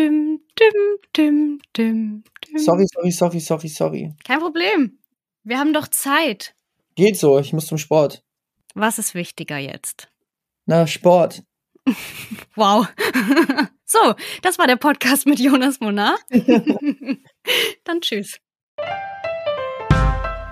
[0.00, 2.58] Dim, dim, dim, dim, dim.
[2.58, 4.14] Sorry, sorry, sorry, sorry, sorry.
[4.24, 4.98] Kein Problem.
[5.44, 6.54] Wir haben doch Zeit.
[6.94, 8.22] Geht so, ich muss zum Sport.
[8.74, 10.08] Was ist wichtiger jetzt?
[10.64, 11.42] Na, Sport.
[12.56, 12.86] Wow.
[13.84, 16.16] so, das war der Podcast mit Jonas Monar.
[17.84, 18.40] Dann tschüss.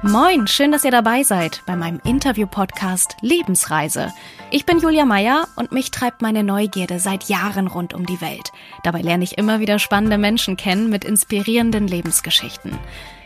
[0.03, 4.12] Moin, schön, dass ihr dabei seid bei meinem Interview-Podcast Lebensreise.
[4.53, 8.53] Ich bin Julia Meyer und mich treibt meine Neugierde seit Jahren rund um die Welt.
[8.84, 12.79] Dabei lerne ich immer wieder spannende Menschen kennen mit inspirierenden Lebensgeschichten.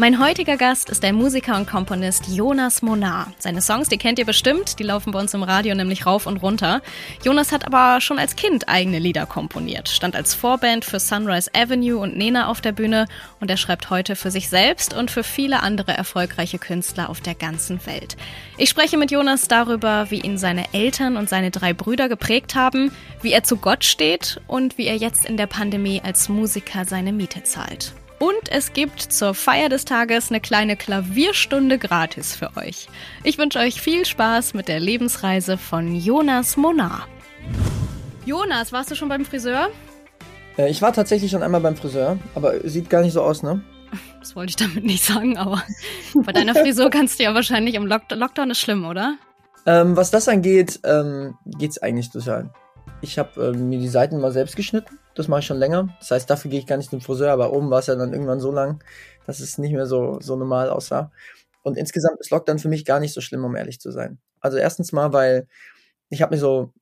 [0.00, 3.34] Mein heutiger Gast ist der Musiker und Komponist Jonas Monar.
[3.38, 6.38] Seine Songs, die kennt ihr bestimmt, die laufen bei uns im Radio nämlich rauf und
[6.38, 6.80] runter.
[7.22, 11.98] Jonas hat aber schon als Kind eigene Lieder komponiert, stand als Vorband für Sunrise Avenue
[11.98, 13.08] und Nena auf der Bühne
[13.40, 17.34] und er schreibt heute für sich selbst und für viele andere erfolgreiche Künstler auf der
[17.34, 18.16] ganzen Welt.
[18.56, 22.90] Ich spreche mit Jonas darüber, wie ihn seine Eltern und seine drei Brüder geprägt haben,
[23.20, 27.12] wie er zu Gott steht und wie er jetzt in der Pandemie als Musiker seine
[27.12, 27.92] Miete zahlt.
[28.20, 32.86] Und es gibt zur Feier des Tages eine kleine Klavierstunde gratis für euch.
[33.24, 37.08] Ich wünsche euch viel Spaß mit der Lebensreise von Jonas Monar.
[38.26, 39.70] Jonas, warst du schon beim Friseur?
[40.58, 43.64] Äh, ich war tatsächlich schon einmal beim Friseur, aber sieht gar nicht so aus, ne?
[44.18, 45.62] Das wollte ich damit nicht sagen, aber
[46.14, 49.16] bei deiner Frisur kannst du ja wahrscheinlich im Lock Lockdown ist schlimm, oder?
[49.64, 52.50] Ähm, was das angeht, ähm, geht's eigentlich total.
[53.00, 55.94] Ich habe ähm, mir die Seiten mal selbst geschnitten das mache ich schon länger.
[55.98, 58.12] Das heißt, dafür gehe ich gar nicht zum Friseur, aber oben war es ja dann
[58.12, 58.82] irgendwann so lang,
[59.26, 61.10] dass es nicht mehr so, so normal aussah.
[61.62, 64.18] Und insgesamt ist Lockdown für mich gar nicht so schlimm, um ehrlich zu sein.
[64.40, 65.46] Also erstens mal, weil
[66.08, 66.72] ich habe mir so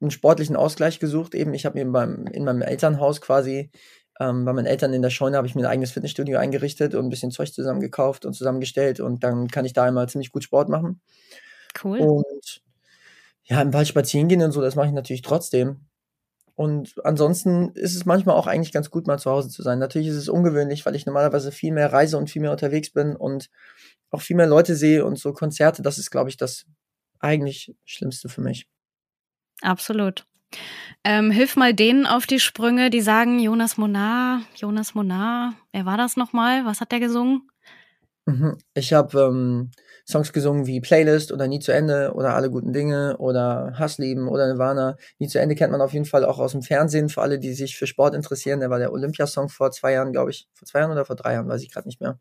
[0.00, 1.34] einen sportlichen Ausgleich gesucht.
[1.34, 3.70] Eben, ich habe mir beim, in meinem Elternhaus quasi,
[4.18, 7.06] ähm, bei meinen Eltern in der Scheune, habe ich mir ein eigenes Fitnessstudio eingerichtet und
[7.06, 10.68] ein bisschen Zeug zusammengekauft und zusammengestellt und dann kann ich da einmal ziemlich gut Sport
[10.68, 11.00] machen.
[11.82, 12.00] Cool.
[12.00, 12.62] Und
[13.44, 15.86] ja, im Wald spazieren gehen und so, das mache ich natürlich trotzdem.
[16.60, 19.78] Und ansonsten ist es manchmal auch eigentlich ganz gut, mal zu Hause zu sein.
[19.78, 23.16] Natürlich ist es ungewöhnlich, weil ich normalerweise viel mehr reise und viel mehr unterwegs bin
[23.16, 23.48] und
[24.10, 25.80] auch viel mehr Leute sehe und so Konzerte.
[25.80, 26.66] Das ist, glaube ich, das
[27.18, 28.66] eigentlich Schlimmste für mich.
[29.62, 30.26] Absolut.
[31.02, 35.96] Ähm, hilf mal denen auf die Sprünge, die sagen, Jonas Monar, Jonas Monar, wer war
[35.96, 36.66] das nochmal?
[36.66, 37.48] Was hat der gesungen?
[38.26, 38.58] Mhm.
[38.74, 39.70] Ich habe ähm,
[40.06, 44.46] Songs gesungen wie Playlist oder Nie zu Ende oder Alle guten Dinge oder Hasslieben oder
[44.46, 44.96] Nirvana.
[45.18, 47.52] Nie zu Ende kennt man auf jeden Fall auch aus dem Fernsehen für alle, die
[47.54, 48.60] sich für Sport interessieren.
[48.60, 50.48] Der war der Olympiasong vor zwei Jahren, glaube ich.
[50.52, 52.18] Vor zwei Jahren oder vor drei Jahren, weiß ich gerade nicht mehr.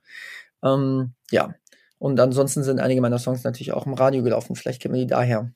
[0.63, 1.53] Ähm, ja.
[1.97, 4.55] Und ansonsten sind einige meiner Songs natürlich auch im Radio gelaufen.
[4.55, 5.51] Vielleicht kennt man die daher.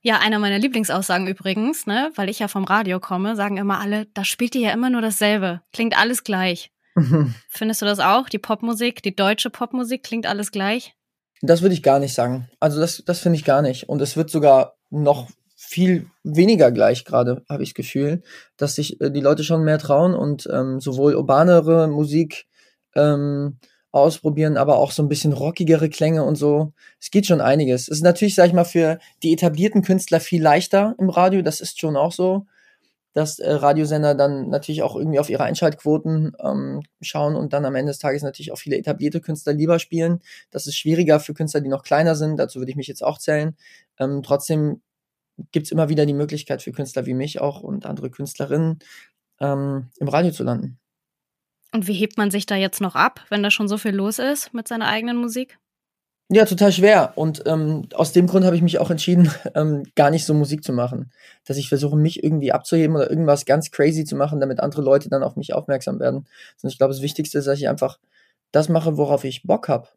[0.00, 4.06] Ja, einer meiner Lieblingsaussagen übrigens, ne, weil ich ja vom Radio komme, sagen immer alle,
[4.14, 5.62] da spielt ihr ja immer nur dasselbe.
[5.72, 6.70] Klingt alles gleich.
[7.48, 8.28] Findest du das auch?
[8.28, 10.94] Die Popmusik, die deutsche Popmusik klingt alles gleich?
[11.42, 12.48] Das würde ich gar nicht sagen.
[12.60, 13.88] Also das, das finde ich gar nicht.
[13.88, 18.22] Und es wird sogar noch viel weniger gleich gerade, habe ich das Gefühl,
[18.56, 22.46] dass sich äh, die Leute schon mehr trauen und ähm, sowohl urbanere Musik
[22.94, 23.58] ähm,
[23.90, 26.72] ausprobieren, aber auch so ein bisschen rockigere Klänge und so.
[27.00, 27.82] Es geht schon einiges.
[27.82, 31.60] Es ist natürlich, sag ich mal, für die etablierten Künstler viel leichter im Radio, das
[31.60, 32.46] ist schon auch so
[33.12, 37.74] dass äh, Radiosender dann natürlich auch irgendwie auf ihre Einschaltquoten ähm, schauen und dann am
[37.74, 40.20] Ende des Tages natürlich auch viele etablierte Künstler lieber spielen.
[40.50, 42.36] Das ist schwieriger für Künstler, die noch kleiner sind.
[42.36, 43.56] Dazu würde ich mich jetzt auch zählen.
[43.98, 44.82] Ähm, trotzdem
[45.52, 48.80] gibt es immer wieder die Möglichkeit für Künstler wie mich auch und andere Künstlerinnen
[49.40, 50.78] ähm, im Radio zu landen.
[51.72, 54.18] Und wie hebt man sich da jetzt noch ab, wenn da schon so viel los
[54.18, 55.58] ist mit seiner eigenen Musik?
[56.30, 57.12] Ja, total schwer.
[57.16, 60.62] Und ähm, aus dem Grund habe ich mich auch entschieden, ähm, gar nicht so Musik
[60.62, 61.10] zu machen.
[61.46, 65.08] Dass ich versuche, mich irgendwie abzuheben oder irgendwas ganz crazy zu machen, damit andere Leute
[65.08, 66.26] dann auf mich aufmerksam werden.
[66.56, 67.98] Sondern ich glaube, das Wichtigste ist, dass ich einfach
[68.52, 69.88] das mache, worauf ich Bock habe.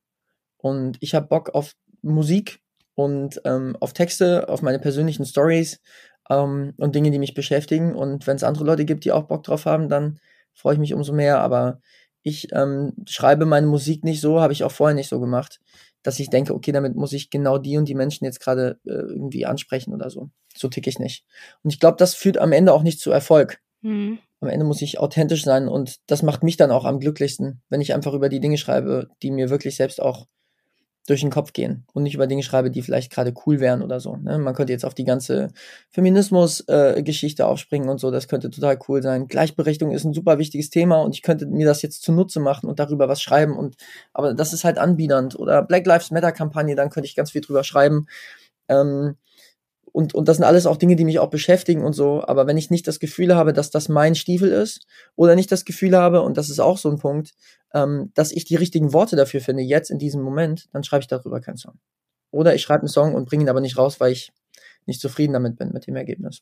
[0.58, 2.62] Und ich habe Bock auf Musik
[2.96, 5.82] und ähm, auf Texte, auf meine persönlichen Stories
[6.30, 7.94] ähm, und Dinge, die mich beschäftigen.
[7.94, 10.20] Und wenn es andere Leute gibt, die auch Bock drauf haben, dann
[10.54, 11.42] freue ich mich umso mehr.
[11.42, 11.82] Aber
[12.24, 15.60] ich ähm, schreibe meine Musik nicht so, habe ich auch vorher nicht so gemacht
[16.04, 18.92] dass ich denke, okay, damit muss ich genau die und die Menschen jetzt gerade äh,
[18.92, 20.30] irgendwie ansprechen oder so.
[20.56, 21.26] So ticke ich nicht.
[21.64, 23.62] Und ich glaube, das führt am Ende auch nicht zu Erfolg.
[23.82, 24.20] Mhm.
[24.40, 27.82] Am Ende muss ich authentisch sein und das macht mich dann auch am glücklichsten, wenn
[27.82, 30.28] ich einfach über die Dinge schreibe, die mir wirklich selbst auch
[31.08, 34.00] durch den Kopf gehen und nicht über Dinge schreibe, die vielleicht gerade cool wären oder
[34.00, 34.18] so.
[34.18, 34.38] Ne?
[34.38, 35.50] Man könnte jetzt auf die ganze
[35.90, 39.28] Feminismus-Geschichte äh, aufspringen und so, das könnte total cool sein.
[39.28, 42.80] Gleichberechtigung ist ein super wichtiges Thema und ich könnte mir das jetzt zunutze machen und
[42.80, 43.76] darüber was schreiben und
[44.14, 45.38] aber das ist halt anbiedernd.
[45.38, 48.06] Oder Black Lives Matter-Kampagne, dann könnte ich ganz viel drüber schreiben.
[48.70, 49.16] Ähm,
[49.94, 52.24] und, und das sind alles auch Dinge, die mich auch beschäftigen und so.
[52.26, 55.66] Aber wenn ich nicht das Gefühl habe, dass das mein Stiefel ist, oder nicht das
[55.66, 57.34] Gefühl habe, und das ist auch so ein Punkt,
[57.74, 61.08] ähm, dass ich die richtigen Worte dafür finde, jetzt in diesem Moment, dann schreibe ich
[61.08, 61.80] darüber keinen Song.
[62.32, 64.32] Oder ich schreibe einen Song und bringe ihn aber nicht raus, weil ich
[64.86, 66.42] nicht zufrieden damit bin, mit dem Ergebnis.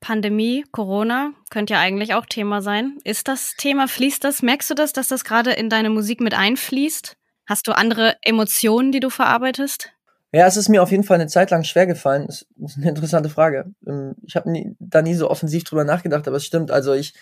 [0.00, 2.98] Pandemie, Corona könnte ja eigentlich auch Thema sein.
[3.04, 4.42] Ist das Thema, fließt das?
[4.42, 7.16] Merkst du das, dass das gerade in deine Musik mit einfließt?
[7.46, 9.92] Hast du andere Emotionen, die du verarbeitest?
[10.32, 12.26] Ja, es ist mir auf jeden Fall eine Zeit lang schwer gefallen.
[12.28, 13.74] Das ist eine interessante Frage.
[13.86, 16.70] Ähm, ich habe da nie so offensiv drüber nachgedacht, aber es stimmt.
[16.70, 17.14] Also ich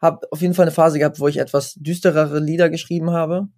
[0.00, 3.48] habe auf jeden Fall eine Phase gehabt, wo ich etwas düsterere Lieder geschrieben habe.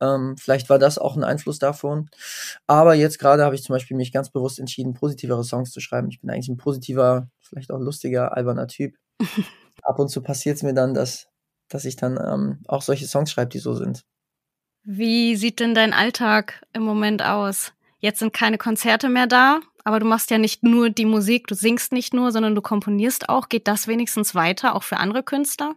[0.00, 2.08] Ähm, vielleicht war das auch ein Einfluss davon.
[2.66, 6.08] Aber jetzt gerade habe ich zum Beispiel mich ganz bewusst entschieden, positivere Songs zu schreiben.
[6.08, 8.94] Ich bin eigentlich ein positiver, vielleicht auch lustiger, alberner Typ.
[9.82, 11.28] Ab und zu passiert es mir dann, dass,
[11.68, 14.04] dass ich dann ähm, auch solche Songs schreibe, die so sind.
[14.84, 17.72] Wie sieht denn dein Alltag im Moment aus?
[17.98, 21.54] Jetzt sind keine Konzerte mehr da, aber du machst ja nicht nur die Musik, du
[21.54, 23.48] singst nicht nur, sondern du komponierst auch.
[23.48, 25.74] Geht das wenigstens weiter, auch für andere Künstler?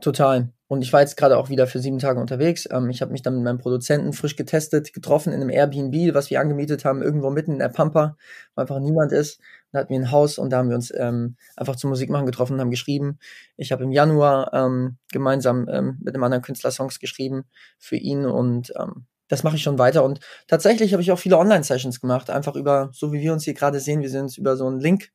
[0.00, 0.50] Total.
[0.68, 2.68] Und ich war jetzt gerade auch wieder für sieben Tage unterwegs.
[2.70, 6.28] Ähm, ich habe mich dann mit meinem Produzenten frisch getestet, getroffen in einem Airbnb, was
[6.28, 8.16] wir angemietet haben, irgendwo mitten in der Pampa,
[8.54, 9.40] wo einfach niemand ist.
[9.70, 12.54] Da hatten wir ein Haus und da haben wir uns ähm, einfach zum Musikmachen getroffen
[12.54, 13.18] und haben geschrieben.
[13.56, 17.44] Ich habe im Januar ähm, gemeinsam ähm, mit einem anderen Künstler Songs geschrieben
[17.78, 20.04] für ihn und ähm, das mache ich schon weiter.
[20.04, 23.54] Und tatsächlich habe ich auch viele Online-Sessions gemacht, einfach über, so wie wir uns hier
[23.54, 25.10] gerade sehen, wir sind über so einen Link.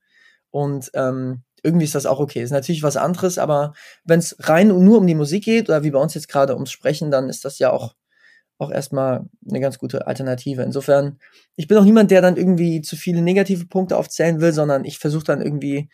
[0.50, 2.42] Und ähm, irgendwie ist das auch okay.
[2.42, 3.74] Ist natürlich was anderes, aber
[4.04, 6.72] wenn es rein nur um die Musik geht oder wie bei uns jetzt gerade ums
[6.72, 7.96] Sprechen, dann ist das ja auch,
[8.58, 10.64] auch erstmal eine ganz gute Alternative.
[10.64, 11.20] Insofern,
[11.56, 15.00] ich bin auch niemand, der dann irgendwie zu viele negative Punkte aufzählen will, sondern ich
[15.00, 15.90] versuche dann irgendwie,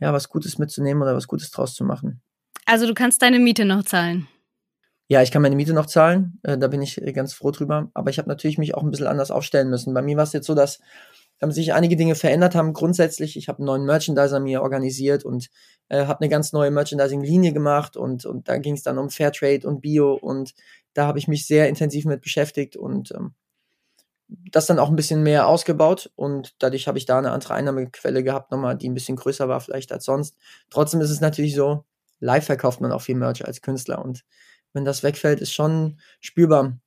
[0.00, 2.22] ja, was Gutes mitzunehmen oder was Gutes draus zu machen.
[2.66, 4.28] Also du kannst deine Miete noch zahlen.
[5.10, 7.90] Ja, ich kann meine Miete noch zahlen, äh, da bin ich äh, ganz froh drüber.
[7.94, 9.92] Aber ich habe natürlich mich auch ein bisschen anders aufstellen müssen.
[9.92, 10.78] Bei mir war es jetzt so, dass
[11.40, 12.72] ähm, sich einige Dinge verändert haben.
[12.72, 15.50] Grundsätzlich, ich habe einen neuen Merchandiser mir organisiert und
[15.88, 19.66] äh, habe eine ganz neue Merchandising-Linie gemacht und, und da ging es dann um Fairtrade
[19.66, 20.54] und Bio und
[20.94, 23.34] da habe ich mich sehr intensiv mit beschäftigt und ähm,
[24.28, 28.22] das dann auch ein bisschen mehr ausgebaut und dadurch habe ich da eine andere Einnahmequelle
[28.22, 30.36] gehabt, nochmal, die ein bisschen größer war vielleicht als sonst.
[30.70, 31.84] Trotzdem ist es natürlich so,
[32.20, 34.24] live verkauft man auch viel Merch als Künstler und
[34.72, 36.78] wenn das wegfällt, ist schon spürbar.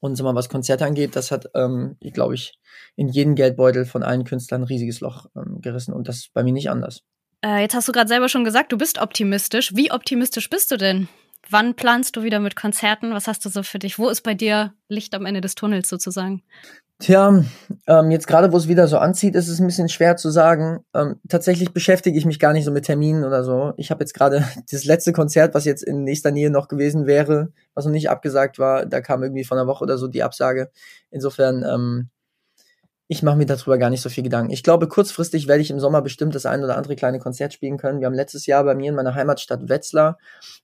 [0.00, 2.58] Und sag mal, was Konzerte angeht, das hat, ähm, glaube ich,
[2.96, 6.42] in jeden Geldbeutel von allen Künstlern ein riesiges Loch ähm, gerissen und das ist bei
[6.42, 7.02] mir nicht anders.
[7.44, 9.74] Äh, jetzt hast du gerade selber schon gesagt, du bist optimistisch.
[9.74, 11.08] Wie optimistisch bist du denn?
[11.48, 13.12] Wann planst du wieder mit Konzerten?
[13.12, 13.98] Was hast du so für dich?
[13.98, 16.42] Wo ist bei dir Licht am Ende des Tunnels sozusagen?
[17.00, 17.42] Tja,
[17.86, 20.80] ähm, jetzt gerade, wo es wieder so anzieht, ist es ein bisschen schwer zu sagen.
[20.94, 23.72] Ähm, tatsächlich beschäftige ich mich gar nicht so mit Terminen oder so.
[23.78, 27.52] Ich habe jetzt gerade das letzte Konzert, was jetzt in nächster Nähe noch gewesen wäre,
[27.72, 30.70] was noch nicht abgesagt war, da kam irgendwie von einer Woche oder so die Absage.
[31.10, 32.10] Insofern ähm,
[33.12, 34.52] ich mache mir darüber gar nicht so viel Gedanken.
[34.52, 37.76] Ich glaube, kurzfristig werde ich im Sommer bestimmt das ein oder andere kleine Konzert spielen
[37.76, 37.98] können.
[37.98, 40.16] Wir haben letztes Jahr bei mir in meiner Heimatstadt Wetzlar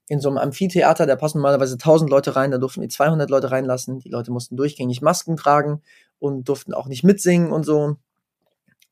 [0.07, 3.51] in so einem Amphitheater, da passen normalerweise 1000 Leute rein, da durften wir 200 Leute
[3.51, 3.99] reinlassen.
[3.99, 5.81] Die Leute mussten durchgängig Masken tragen
[6.19, 7.97] und durften auch nicht mitsingen und so.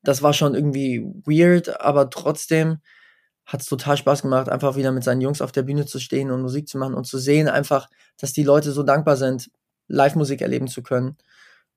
[0.04, 2.80] Das war schon irgendwie weird, aber trotzdem
[3.46, 6.32] hat es total Spaß gemacht, einfach wieder mit seinen Jungs auf der Bühne zu stehen
[6.32, 9.52] und Musik zu machen und zu sehen einfach, dass die Leute so dankbar sind,
[9.88, 11.18] Live-Musik erleben zu können.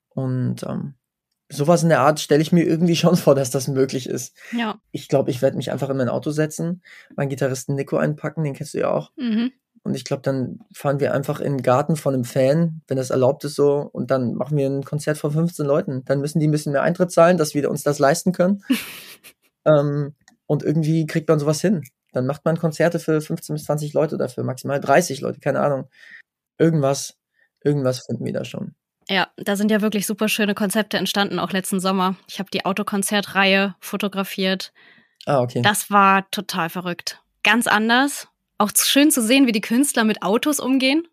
[0.08, 0.94] Und ähm,
[1.50, 4.36] sowas in der Art stelle ich mir irgendwie schon vor, dass das möglich ist.
[4.52, 4.80] Ja.
[4.92, 6.82] Ich glaube, ich werde mich einfach in mein Auto setzen,
[7.16, 9.12] meinen Gitarristen Nico einpacken, den kennst du ja auch.
[9.16, 9.52] Mhm.
[9.88, 13.08] Und ich glaube, dann fahren wir einfach in den Garten von einem Fan, wenn das
[13.08, 16.04] erlaubt ist so, und dann machen wir ein Konzert vor 15 Leuten.
[16.04, 18.62] Dann müssen die ein bisschen mehr Eintritt zahlen, dass wir uns das leisten können.
[19.64, 20.14] ähm,
[20.46, 21.84] und irgendwie kriegt man sowas hin.
[22.12, 25.88] Dann macht man Konzerte für 15 bis 20 Leute dafür, maximal 30 Leute, keine Ahnung.
[26.58, 27.16] Irgendwas,
[27.64, 28.74] irgendwas finden wir da schon.
[29.08, 32.16] Ja, da sind ja wirklich super schöne Konzepte entstanden, auch letzten Sommer.
[32.28, 34.74] Ich habe die Autokonzertreihe fotografiert.
[35.24, 35.62] Ah, okay.
[35.62, 37.22] Das war total verrückt.
[37.42, 38.28] Ganz anders.
[38.58, 41.06] Auch schön zu sehen, wie die Künstler mit Autos umgehen.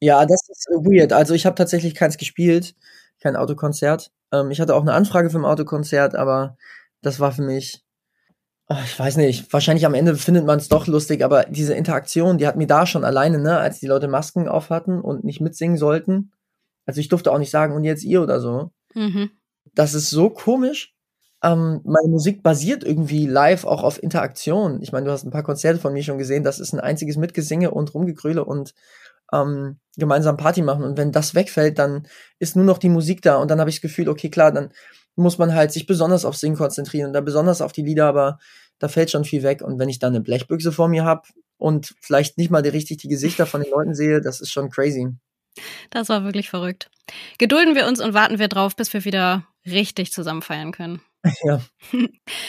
[0.00, 1.12] Ja, das ist weird.
[1.12, 2.74] Also ich habe tatsächlich keins gespielt,
[3.20, 4.12] kein Autokonzert.
[4.32, 6.56] Ähm, ich hatte auch eine Anfrage für ein Autokonzert, aber
[7.02, 7.82] das war für mich,
[8.68, 12.38] oh, ich weiß nicht, wahrscheinlich am Ende findet man es doch lustig, aber diese Interaktion,
[12.38, 15.40] die hat mir da schon alleine, ne, als die Leute Masken auf hatten und nicht
[15.40, 16.32] mitsingen sollten,
[16.86, 18.70] also ich durfte auch nicht sagen, und jetzt ihr oder so.
[18.94, 19.30] Mhm.
[19.74, 20.93] Das ist so komisch.
[21.44, 24.80] Ähm, meine Musik basiert irgendwie live auch auf Interaktion.
[24.80, 27.18] Ich meine, du hast ein paar Konzerte von mir schon gesehen, das ist ein einziges
[27.18, 28.74] Mitgesinge und Rumgegröle und
[29.30, 30.84] ähm, gemeinsam Party machen.
[30.84, 32.06] Und wenn das wegfällt, dann
[32.38, 33.36] ist nur noch die Musik da.
[33.36, 34.70] Und dann habe ich das Gefühl, okay, klar, dann
[35.16, 38.38] muss man halt sich besonders aufs Singen konzentrieren und da besonders auf die Lieder, aber
[38.78, 39.60] da fällt schon viel weg.
[39.60, 42.98] Und wenn ich dann eine Blechbüchse vor mir habe und vielleicht nicht mal die, richtig
[42.98, 45.10] die Gesichter von den Leuten sehe, das ist schon crazy.
[45.90, 46.90] Das war wirklich verrückt.
[47.38, 51.00] Gedulden wir uns und warten wir drauf, bis wir wieder richtig zusammen feiern können.
[51.42, 51.60] Ja.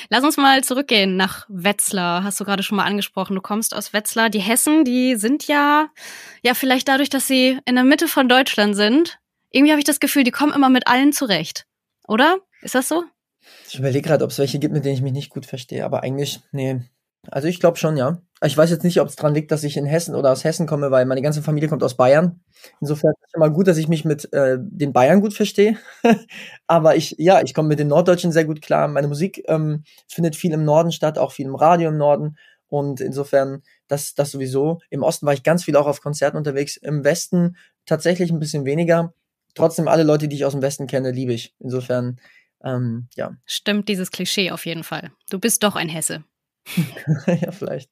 [0.09, 2.23] Lass uns mal zurückgehen nach Wetzlar.
[2.23, 3.35] Hast du gerade schon mal angesprochen.
[3.35, 4.29] Du kommst aus Wetzlar.
[4.29, 5.89] Die Hessen, die sind ja,
[6.41, 9.19] ja, vielleicht dadurch, dass sie in der Mitte von Deutschland sind.
[9.49, 11.65] Irgendwie habe ich das Gefühl, die kommen immer mit allen zurecht.
[12.07, 12.37] Oder?
[12.61, 13.03] Ist das so?
[13.69, 16.03] Ich überlege gerade, ob es welche gibt, mit denen ich mich nicht gut verstehe, aber
[16.03, 16.81] eigentlich, nee.
[17.29, 18.21] Also ich glaube schon, ja.
[18.43, 20.67] Ich weiß jetzt nicht, ob es dran liegt, dass ich in Hessen oder aus Hessen
[20.67, 22.41] komme, weil meine ganze Familie kommt aus Bayern.
[22.81, 25.77] Insofern ist es immer gut, dass ich mich mit äh, den Bayern gut verstehe.
[26.67, 28.89] Aber ich, ja, ich komme mit den Norddeutschen sehr gut klar.
[28.89, 32.37] Meine Musik ähm, findet viel im Norden statt, auch viel im Radio im Norden.
[32.67, 34.79] Und insofern, das, das sowieso.
[34.89, 36.75] Im Osten war ich ganz viel auch auf Konzerten unterwegs.
[36.75, 39.13] Im Westen tatsächlich ein bisschen weniger.
[39.53, 41.55] Trotzdem alle Leute, die ich aus dem Westen kenne, liebe ich.
[41.59, 42.19] Insofern,
[42.63, 43.31] ähm, ja.
[43.45, 45.11] Stimmt dieses Klischee auf jeden Fall.
[45.29, 46.25] Du bist doch ein Hesse.
[47.27, 47.89] ja, vielleicht.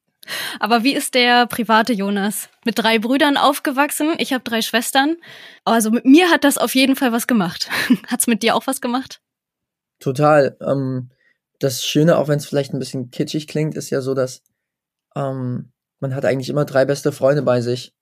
[0.60, 2.50] Aber wie ist der private Jonas?
[2.66, 4.14] Mit drei Brüdern aufgewachsen.
[4.18, 5.18] Ich habe drei Schwestern.
[5.66, 7.70] Also mit mir hat das auf jeden Fall was gemacht.
[8.08, 9.22] Hat's mit dir auch was gemacht?
[10.00, 10.58] Total.
[10.62, 11.10] Ähm,
[11.60, 14.42] das Schöne, auch wenn es vielleicht ein bisschen kitschig klingt, ist ja so, dass
[15.16, 17.94] ähm, man hat eigentlich immer drei beste Freunde bei sich.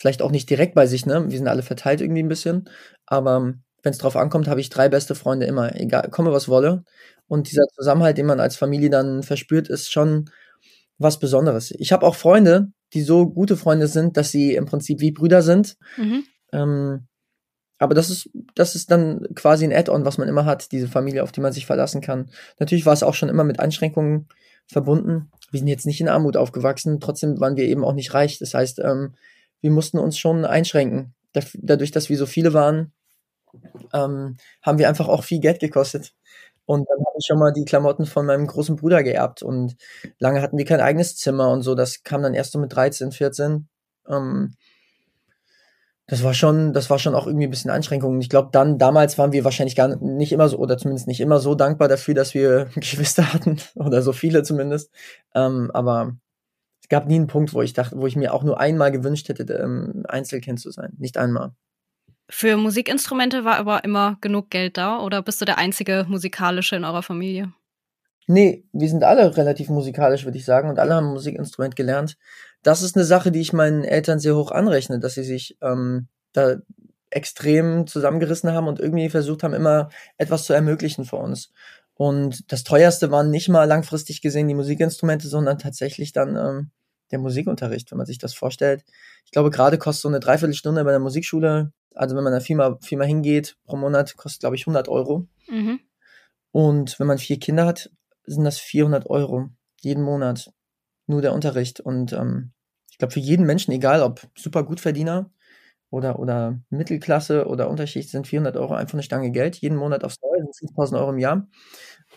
[0.00, 1.28] Vielleicht auch nicht direkt bei sich, ne?
[1.28, 2.68] Wir sind alle verteilt irgendwie ein bisschen.
[3.06, 6.84] Aber wenn es drauf ankommt, habe ich drei beste Freunde immer, egal, komme was wolle.
[7.26, 10.30] Und dieser Zusammenhalt, den man als Familie dann verspürt, ist schon
[10.98, 11.72] was Besonderes.
[11.78, 15.42] Ich habe auch Freunde, die so gute Freunde sind, dass sie im Prinzip wie Brüder
[15.42, 15.76] sind.
[15.96, 16.24] Mhm.
[16.52, 17.08] Ähm,
[17.78, 21.22] aber das ist, das ist dann quasi ein Add-on, was man immer hat, diese Familie,
[21.22, 22.30] auf die man sich verlassen kann.
[22.58, 24.28] Natürlich war es auch schon immer mit Einschränkungen
[24.66, 25.30] verbunden.
[25.50, 28.38] Wir sind jetzt nicht in Armut aufgewachsen, trotzdem waren wir eben auch nicht reich.
[28.38, 29.14] Das heißt, ähm,
[29.60, 31.14] wir mussten uns schon einschränken.
[31.54, 32.92] Dadurch, dass wir so viele waren,
[33.92, 36.14] ähm, haben wir einfach auch viel Geld gekostet.
[36.68, 39.42] Und dann habe ich schon mal die Klamotten von meinem großen Bruder geerbt.
[39.42, 39.74] Und
[40.18, 41.74] lange hatten wir kein eigenes Zimmer und so.
[41.74, 43.68] Das kam dann erst so mit 13, 14.
[44.06, 44.52] Ähm,
[46.06, 48.20] das war schon, das war schon auch irgendwie ein bisschen Einschränkungen.
[48.20, 51.38] Ich glaube, dann, damals waren wir wahrscheinlich gar nicht immer so, oder zumindest nicht immer
[51.38, 53.56] so dankbar dafür, dass wir Geschwister hatten.
[53.74, 54.90] Oder so viele zumindest.
[55.34, 56.18] Ähm, aber
[56.82, 59.30] es gab nie einen Punkt, wo ich dachte, wo ich mir auch nur einmal gewünscht
[59.30, 60.92] hätte, ähm, Einzelkind zu sein.
[60.98, 61.52] Nicht einmal.
[62.30, 66.84] Für Musikinstrumente war aber immer genug Geld da oder bist du der einzige musikalische in
[66.84, 67.52] eurer Familie?
[68.26, 72.18] Nee, wir sind alle relativ musikalisch, würde ich sagen, und alle haben ein Musikinstrument gelernt.
[72.62, 76.08] Das ist eine Sache, die ich meinen Eltern sehr hoch anrechne, dass sie sich ähm,
[76.34, 76.56] da
[77.08, 81.52] extrem zusammengerissen haben und irgendwie versucht haben, immer etwas zu ermöglichen für uns.
[81.94, 86.70] Und das teuerste waren nicht mal langfristig gesehen die Musikinstrumente, sondern tatsächlich dann ähm,
[87.10, 88.84] der Musikunterricht, wenn man sich das vorstellt.
[89.24, 92.78] Ich glaube, gerade kostet so eine Dreiviertelstunde bei der Musikschule also wenn man da viermal,
[92.80, 95.26] viermal hingeht pro Monat, kostet, glaube ich, 100 Euro.
[95.48, 95.80] Mhm.
[96.52, 97.90] Und wenn man vier Kinder hat,
[98.24, 99.48] sind das 400 Euro
[99.80, 100.52] jeden Monat.
[101.06, 101.80] Nur der Unterricht.
[101.80, 102.52] Und ähm,
[102.90, 105.30] ich glaube, für jeden Menschen, egal ob super Gutverdiener
[105.90, 109.56] oder, oder Mittelklasse oder Unterschicht, sind 400 Euro einfach eine Stange Geld.
[109.56, 111.48] Jeden Monat aufs Neue sind 5000 Euro im Jahr.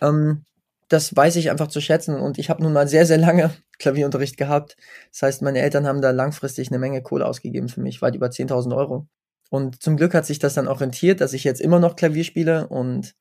[0.01, 0.45] Ähm,
[0.91, 2.15] das weiß ich einfach zu schätzen.
[2.15, 4.75] Und ich habe nun mal sehr, sehr lange Klavierunterricht gehabt.
[5.11, 8.27] Das heißt, meine Eltern haben da langfristig eine Menge Kohle ausgegeben für mich, weit über
[8.27, 9.07] 10.000 Euro.
[9.49, 12.23] Und zum Glück hat sich das dann auch rentiert, dass ich jetzt immer noch Klavier
[12.23, 13.15] spiele und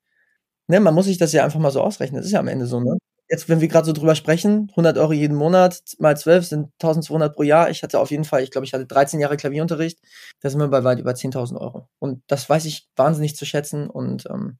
[0.68, 2.18] ne, man muss sich das ja einfach mal so ausrechnen.
[2.18, 2.96] Das ist ja am Ende so, ne?
[3.28, 7.34] Jetzt, wenn wir gerade so drüber sprechen, 100 Euro jeden Monat mal 12 sind 1200
[7.34, 7.70] pro Jahr.
[7.70, 10.00] Ich hatte auf jeden Fall, ich glaube, ich hatte 13 Jahre Klavierunterricht.
[10.40, 11.88] Da sind wir bei weit über 10.000 Euro.
[12.00, 13.88] Und das weiß ich wahnsinnig zu schätzen.
[13.88, 14.58] Und ähm,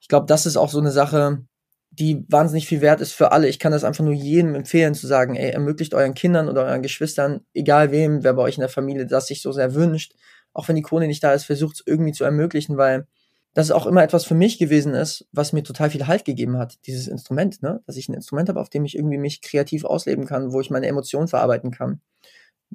[0.00, 1.42] ich glaube, das ist auch so eine Sache,
[1.90, 3.48] die wahnsinnig viel wert ist für alle.
[3.48, 6.82] Ich kann das einfach nur jedem empfehlen, zu sagen, ey, ermöglicht euren Kindern oder euren
[6.82, 10.14] Geschwistern, egal wem, wer bei euch in der Familie das sich so sehr wünscht,
[10.52, 13.06] auch wenn die Kohle nicht da ist, versucht es irgendwie zu ermöglichen, weil
[13.54, 16.78] das auch immer etwas für mich gewesen ist, was mir total viel Halt gegeben hat,
[16.86, 17.82] dieses Instrument, ne?
[17.86, 20.70] Dass ich ein Instrument habe, auf dem ich irgendwie mich kreativ ausleben kann, wo ich
[20.70, 22.00] meine Emotionen verarbeiten kann.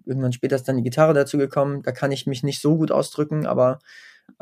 [0.05, 2.91] Irgendwann später ist dann die Gitarre dazu gekommen, da kann ich mich nicht so gut
[2.91, 3.79] ausdrücken, aber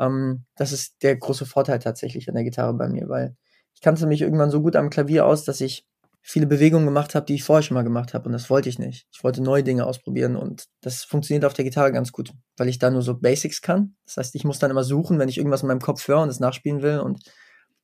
[0.00, 3.36] ähm, das ist der große Vorteil tatsächlich an der Gitarre bei mir, weil
[3.82, 5.86] kannte mich irgendwann so gut am Klavier aus, dass ich
[6.22, 8.78] viele Bewegungen gemacht habe, die ich vorher schon mal gemacht habe und das wollte ich
[8.78, 9.06] nicht.
[9.12, 12.78] Ich wollte neue Dinge ausprobieren und das funktioniert auf der Gitarre ganz gut, weil ich
[12.78, 13.96] da nur so Basics kann.
[14.04, 16.28] Das heißt, ich muss dann immer suchen, wenn ich irgendwas in meinem Kopf höre und
[16.28, 17.24] es nachspielen will und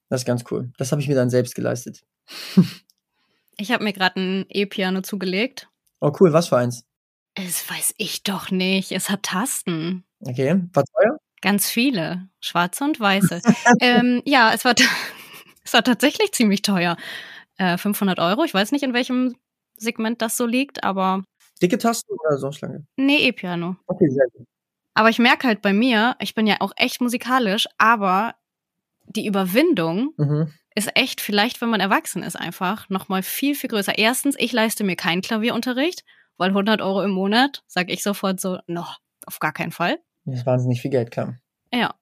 [0.09, 0.71] das ist ganz cool.
[0.79, 2.05] Das habe ich mir dann selbst geleistet.
[3.57, 5.69] ich habe mir gerade ein E-Piano zugelegt.
[6.01, 6.85] Oh cool, was für eins?
[7.35, 8.93] Es weiß ich doch nicht.
[8.93, 10.05] Es hat Tasten.
[10.21, 11.19] Okay, war teuer?
[11.41, 13.41] Ganz viele, schwarze und weiße.
[13.81, 14.75] ähm, ja, es war,
[15.69, 16.97] es war tatsächlich ziemlich teuer.
[17.59, 18.45] 500 äh, Euro.
[18.45, 19.37] Ich weiß nicht, in welchem
[19.77, 21.25] Segment das so liegt, aber.
[21.61, 22.85] Dicke Tasten oder so schlanke?
[22.97, 23.77] Nee, E-Piano.
[23.87, 24.47] Okay, sehr gut.
[24.95, 28.35] Aber ich merke halt bei mir, ich bin ja auch echt musikalisch, aber
[29.07, 30.53] die Überwindung Mhm.
[30.75, 33.99] ist echt, vielleicht, wenn man erwachsen ist, einfach nochmal viel, viel größer.
[33.99, 36.05] Erstens, ich leiste mir keinen Klavierunterricht,
[36.37, 38.85] weil 100 Euro im Monat, sag ich sofort so, no,
[39.27, 39.99] auf gar keinen Fall.
[40.25, 41.37] Das ist wahnsinnig viel Geld, klar.
[41.73, 41.95] Ja.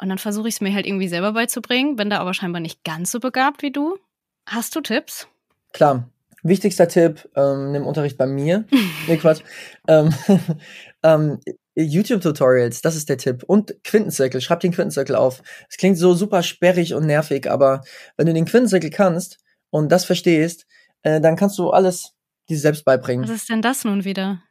[0.00, 2.84] Und dann versuche ich es mir halt irgendwie selber beizubringen, bin da aber scheinbar nicht
[2.84, 3.98] ganz so begabt wie du.
[4.46, 5.28] Hast du Tipps?
[5.72, 6.08] Klar.
[6.42, 8.64] Wichtigster Tipp, ähm, nimm Unterricht bei mir.
[9.06, 9.42] nee, Quatsch.
[9.86, 10.14] Ähm,
[11.02, 11.38] ähm,
[11.74, 13.42] YouTube-Tutorials, das ist der Tipp.
[13.46, 15.42] Und Quintenzirkel, schreib den Quintenzirkel auf.
[15.68, 17.82] Es klingt so super sperrig und nervig, aber
[18.16, 19.38] wenn du den Quintenzirkel kannst
[19.68, 20.66] und das verstehst,
[21.02, 22.14] äh, dann kannst du alles
[22.48, 23.28] dir selbst beibringen.
[23.28, 24.42] Was ist denn das nun wieder?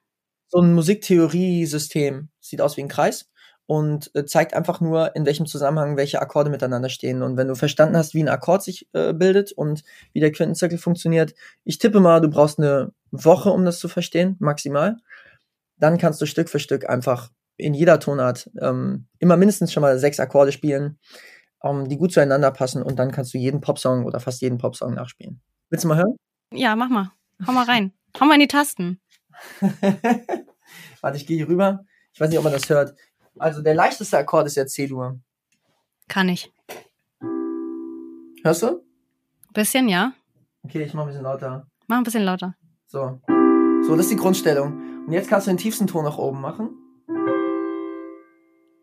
[0.49, 2.29] so ein Musiktheorie-System.
[2.39, 3.28] Sieht aus wie ein Kreis
[3.69, 7.21] und äh, zeigt einfach nur, in welchem Zusammenhang welche Akkorde miteinander stehen.
[7.21, 10.79] Und wenn du verstanden hast, wie ein Akkord sich äh, bildet und wie der Quintenzirkel
[10.79, 11.35] funktioniert,
[11.65, 14.97] ich tippe mal, du brauchst eine Woche, um das zu verstehen, maximal.
[15.77, 19.99] Dann kannst du Stück für Stück einfach in jeder Tonart ähm, immer mindestens schon mal
[19.99, 20.97] sechs Akkorde spielen,
[21.63, 24.95] ähm, die gut zueinander passen und dann kannst du jeden Popsong oder fast jeden Popsong
[24.95, 25.41] nachspielen.
[25.69, 26.15] Willst du mal hören?
[26.51, 27.11] Ja, mach mal.
[27.45, 27.93] Hau mal rein.
[28.19, 28.99] Hau mal in die Tasten.
[31.01, 31.85] Warte, ich gehe hier rüber.
[32.13, 32.95] Ich weiß nicht, ob man das hört.
[33.39, 35.17] Also der leichteste Akkord ist ja C-Dur.
[36.09, 36.51] Kann ich.
[38.43, 38.83] Hörst du?
[39.53, 40.11] Bisschen, ja.
[40.63, 41.67] Okay, ich mach ein bisschen lauter.
[41.87, 42.55] Mach ein bisschen lauter.
[42.87, 43.21] So.
[43.83, 45.05] So, das ist die Grundstellung.
[45.07, 46.69] Und jetzt kannst du den tiefsten Ton nach oben machen.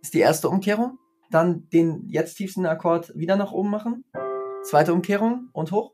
[0.01, 0.99] Ist die erste Umkehrung.
[1.31, 4.05] Dann den jetzt tiefsten Akkord wieder nach oben machen.
[4.63, 5.93] Zweite Umkehrung und hoch.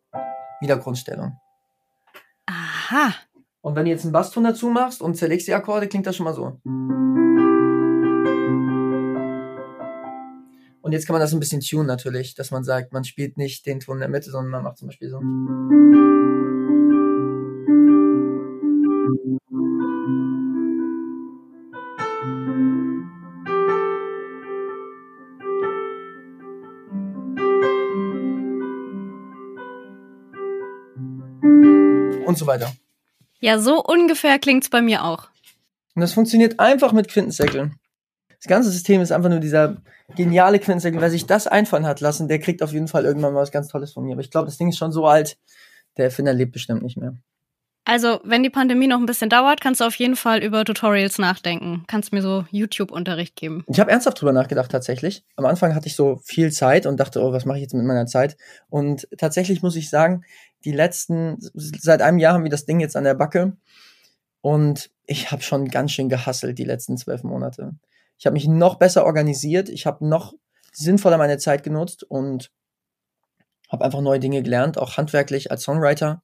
[0.61, 1.38] Wieder Grundstellung.
[2.47, 3.12] Aha.
[3.61, 6.25] Und wenn du jetzt einen Basston dazu machst und zerlegst die Akkorde, klingt das schon
[6.25, 6.61] mal so.
[10.92, 13.64] Und jetzt kann man das ein bisschen tunen natürlich, dass man sagt, man spielt nicht
[13.64, 15.16] den Ton in der Mitte, sondern man macht zum Beispiel so.
[32.26, 32.70] Und so weiter.
[33.40, 35.30] Ja, so ungefähr klingt's bei mir auch.
[35.94, 37.78] Und das funktioniert einfach mit Quintenzirkeln.
[38.43, 39.76] Das ganze System ist einfach nur dieser
[40.17, 41.00] geniale Quintenzirkel.
[41.00, 43.69] Wer sich das einfallen hat lassen, der kriegt auf jeden Fall irgendwann mal was ganz
[43.69, 44.15] Tolles von mir.
[44.15, 45.39] Aber ich glaube, das Ding ist schon so alt,
[45.97, 47.15] der Erfinder lebt bestimmt nicht mehr.
[47.85, 51.19] Also, wenn die Pandemie noch ein bisschen dauert, kannst du auf jeden Fall über Tutorials
[51.19, 51.85] nachdenken.
[51.87, 53.65] Kannst mir so YouTube-Unterricht geben.
[53.69, 55.25] Ich habe ernsthaft drüber nachgedacht tatsächlich.
[55.37, 57.85] Am Anfang hatte ich so viel Zeit und dachte, oh, was mache ich jetzt mit
[57.85, 58.37] meiner Zeit?
[58.71, 60.25] Und tatsächlich muss ich sagen,
[60.65, 63.57] die letzten, seit einem Jahr haben wir das Ding jetzt an der Backe.
[64.41, 67.75] Und ich habe schon ganz schön gehasselt die letzten zwölf Monate.
[68.23, 70.32] Ich habe mich noch besser organisiert, ich habe noch
[70.71, 72.52] sinnvoller meine Zeit genutzt und
[73.69, 76.23] habe einfach neue Dinge gelernt, auch handwerklich als Songwriter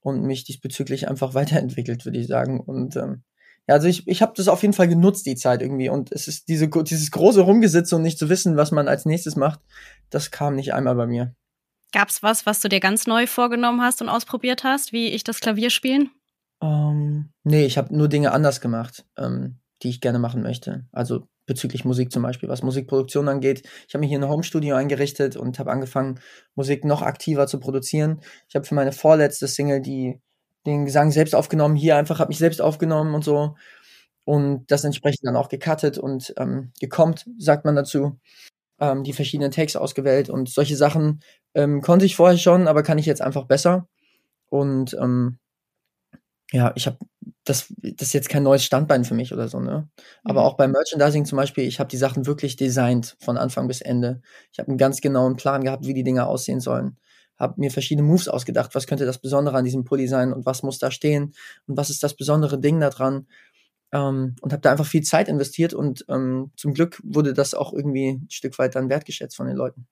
[0.00, 2.60] und mich diesbezüglich einfach weiterentwickelt, würde ich sagen.
[2.60, 3.22] Und ähm,
[3.66, 5.88] ja, also ich, ich habe das auf jeden Fall genutzt, die Zeit irgendwie.
[5.88, 9.34] Und es ist diese, dieses große Rumgesitze und nicht zu wissen, was man als nächstes
[9.34, 9.60] macht,
[10.10, 11.34] das kam nicht einmal bei mir.
[11.92, 15.40] Gab's was, was du dir ganz neu vorgenommen hast und ausprobiert hast, wie ich das
[15.40, 16.10] Klavier spielen?
[16.60, 20.84] Ähm, nee, ich habe nur Dinge anders gemacht, ähm, die ich gerne machen möchte.
[20.92, 23.62] Also bezüglich Musik zum Beispiel, was Musikproduktion angeht.
[23.88, 26.20] Ich habe mir hier ein Homestudio eingerichtet und habe angefangen,
[26.54, 28.20] Musik noch aktiver zu produzieren.
[28.48, 30.20] Ich habe für meine vorletzte Single die,
[30.66, 33.56] den Gesang selbst aufgenommen, hier einfach habe mich selbst aufgenommen und so.
[34.24, 38.20] Und das entsprechend dann auch gecuttet und ähm, gekommt, sagt man dazu.
[38.80, 41.20] Ähm, die verschiedenen Takes ausgewählt und solche Sachen
[41.54, 43.88] ähm, konnte ich vorher schon, aber kann ich jetzt einfach besser.
[44.50, 45.38] Und ähm,
[46.52, 46.98] ja, ich habe
[47.48, 49.88] das, das ist jetzt kein neues Standbein für mich oder so, ne?
[50.24, 50.46] Aber Mhm.
[50.46, 54.20] auch beim Merchandising zum Beispiel, ich habe die Sachen wirklich designt von Anfang bis Ende.
[54.52, 56.98] Ich habe einen ganz genauen Plan gehabt, wie die Dinge aussehen sollen.
[57.38, 60.62] Habe mir verschiedene Moves ausgedacht, was könnte das Besondere an diesem Pulli sein und was
[60.62, 61.34] muss da stehen
[61.66, 63.26] und was ist das besondere Ding da dran.
[63.92, 67.72] Ähm, und habe da einfach viel Zeit investiert und ähm, zum Glück wurde das auch
[67.72, 69.86] irgendwie ein Stück weit dann wertgeschätzt von den Leuten.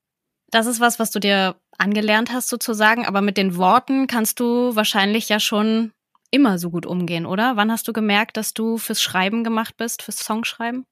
[0.50, 4.76] Das ist was, was du dir angelernt hast sozusagen, aber mit den Worten kannst du
[4.76, 5.92] wahrscheinlich ja schon
[6.30, 7.56] immer so gut umgehen, oder?
[7.56, 10.84] Wann hast du gemerkt, dass du fürs Schreiben gemacht bist, fürs Songschreiben?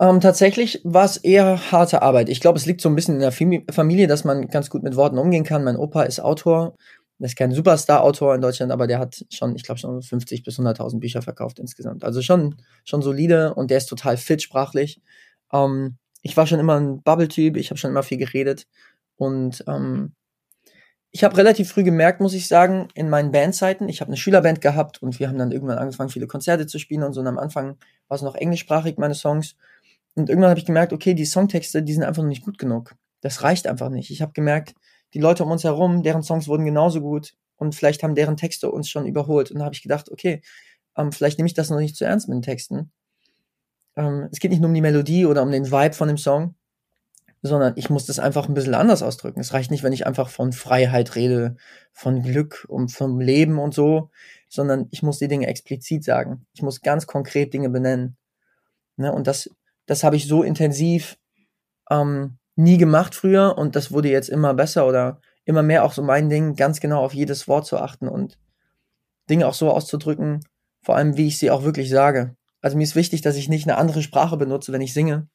[0.00, 2.28] Ähm, tatsächlich war es eher harte Arbeit.
[2.28, 4.82] Ich glaube, es liegt so ein bisschen in der Fami- Familie, dass man ganz gut
[4.82, 5.64] mit Worten umgehen kann.
[5.64, 6.74] Mein Opa ist Autor.
[7.20, 10.58] Er ist kein Superstar-Autor in Deutschland, aber der hat schon, ich glaube, schon 50 bis
[10.58, 12.02] 100.000 Bücher verkauft insgesamt.
[12.02, 15.00] Also schon, schon solide und der ist total fit sprachlich.
[15.52, 17.56] Ähm, ich war schon immer ein Bubble-Typ.
[17.56, 18.66] Ich habe schon immer viel geredet.
[19.16, 20.14] Und ähm,
[21.14, 24.62] ich habe relativ früh gemerkt, muss ich sagen, in meinen Bandzeiten, ich habe eine Schülerband
[24.62, 27.20] gehabt und wir haben dann irgendwann angefangen, viele Konzerte zu spielen und so.
[27.20, 27.76] Und am Anfang
[28.08, 29.54] war es noch englischsprachig, meine Songs.
[30.14, 32.94] Und irgendwann habe ich gemerkt, okay, die Songtexte, die sind einfach noch nicht gut genug.
[33.20, 34.10] Das reicht einfach nicht.
[34.10, 34.74] Ich habe gemerkt,
[35.12, 38.70] die Leute um uns herum, deren Songs wurden genauso gut und vielleicht haben deren Texte
[38.70, 39.50] uns schon überholt.
[39.50, 40.40] Und da habe ich gedacht, okay,
[40.96, 42.90] ähm, vielleicht nehme ich das noch nicht zu ernst mit den Texten.
[43.96, 46.54] Ähm, es geht nicht nur um die Melodie oder um den Vibe von dem Song,
[47.42, 49.40] sondern ich muss das einfach ein bisschen anders ausdrücken.
[49.40, 51.56] Es reicht nicht, wenn ich einfach von Freiheit rede,
[51.92, 54.10] von Glück und vom Leben und so,
[54.48, 56.46] sondern ich muss die Dinge explizit sagen.
[56.54, 58.16] Ich muss ganz konkret Dinge benennen.
[58.96, 59.12] Ne?
[59.12, 59.50] Und das,
[59.86, 61.18] das habe ich so intensiv
[61.90, 66.02] ähm, nie gemacht früher und das wurde jetzt immer besser oder immer mehr auch so
[66.02, 68.38] mein Ding, ganz genau auf jedes Wort zu achten und
[69.28, 70.40] Dinge auch so auszudrücken,
[70.82, 72.36] vor allem wie ich sie auch wirklich sage.
[72.60, 75.28] Also mir ist wichtig, dass ich nicht eine andere Sprache benutze, wenn ich singe,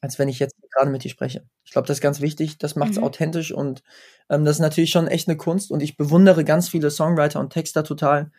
[0.00, 1.44] als wenn ich jetzt gerade mit dir spreche.
[1.64, 3.04] Ich glaube, das ist ganz wichtig, das macht es mhm.
[3.04, 3.82] authentisch und
[4.28, 7.52] ähm, das ist natürlich schon echt eine Kunst und ich bewundere ganz viele Songwriter und
[7.52, 8.30] Texter total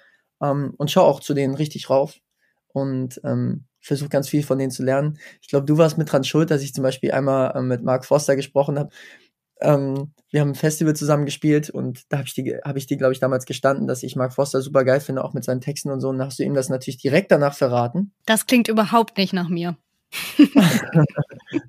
[0.42, 2.20] ähm, und schaue auch zu denen richtig rauf
[2.74, 5.18] und ähm, versuche ganz viel von denen zu lernen.
[5.42, 8.06] Ich glaube, du warst mit dran schuld, dass ich zum Beispiel einmal ähm, mit Mark
[8.06, 8.90] Foster gesprochen habe.
[9.60, 12.98] Ähm, wir haben ein Festival zusammen gespielt und da habe ich dir, habe ich dir,
[12.98, 15.92] glaube ich, damals gestanden, dass ich Mark Foster super geil finde, auch mit seinen Texten
[15.92, 16.10] und so.
[16.10, 18.12] Und da hast du ihm das natürlich direkt danach verraten.
[18.26, 19.78] Das klingt überhaupt nicht nach mir.
[20.38, 21.06] dann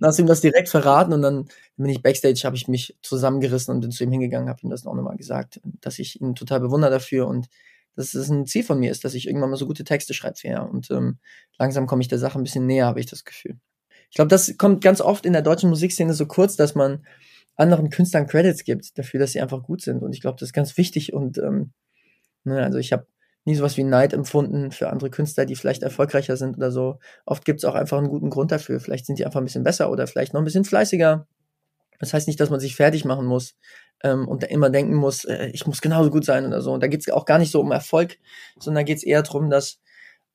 [0.02, 3.74] hast du ihm das direkt verraten und dann bin ich backstage, habe ich mich zusammengerissen
[3.74, 6.60] und bin zu ihm hingegangen, habe ihm das auch nochmal gesagt, dass ich ihn total
[6.60, 7.48] bewundere dafür und
[7.94, 10.36] dass es ein Ziel von mir ist, dass ich irgendwann mal so gute Texte schreibe.
[10.42, 10.62] Ja.
[10.62, 11.18] Und ähm,
[11.58, 13.58] langsam komme ich der Sache ein bisschen näher, habe ich das Gefühl.
[14.10, 17.06] Ich glaube, das kommt ganz oft in der deutschen Musikszene so kurz, dass man
[17.56, 20.02] anderen Künstlern Credits gibt dafür, dass sie einfach gut sind.
[20.02, 21.12] Und ich glaube, das ist ganz wichtig.
[21.12, 21.72] Und ähm,
[22.44, 23.06] ne, also ich habe
[23.44, 26.98] nie sowas wie Neid empfunden für andere Künstler, die vielleicht erfolgreicher sind oder so.
[27.26, 28.80] Oft gibt es auch einfach einen guten Grund dafür.
[28.80, 31.26] Vielleicht sind die einfach ein bisschen besser oder vielleicht noch ein bisschen fleißiger.
[31.98, 33.54] Das heißt nicht, dass man sich fertig machen muss
[34.02, 36.72] ähm, und immer denken muss, äh, ich muss genauso gut sein oder so.
[36.72, 38.18] Und da geht es auch gar nicht so um Erfolg,
[38.58, 39.80] sondern geht es eher darum, dass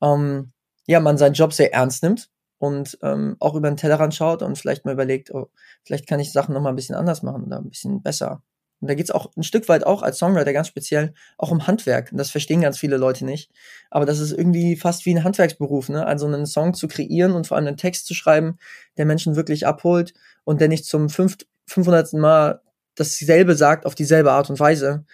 [0.01, 0.51] ähm,
[0.85, 4.57] ja, man seinen Job sehr ernst nimmt und ähm, auch über den Tellerrand schaut und
[4.57, 5.49] vielleicht mal überlegt, oh,
[5.83, 8.41] vielleicht kann ich Sachen nochmal ein bisschen anders machen oder ein bisschen besser.
[8.79, 12.11] Und da geht's auch ein Stück weit auch als Songwriter ganz speziell auch um Handwerk.
[12.11, 13.51] Und das verstehen ganz viele Leute nicht.
[13.89, 16.05] Aber das ist irgendwie fast wie ein Handwerksberuf, ne?
[16.05, 18.57] Also einen Song zu kreieren und vor allem einen Text zu schreiben,
[18.97, 20.13] der Menschen wirklich abholt
[20.43, 22.13] und der nicht zum fünf, 500.
[22.13, 22.61] Mal
[22.95, 25.05] dasselbe sagt auf dieselbe Art und Weise.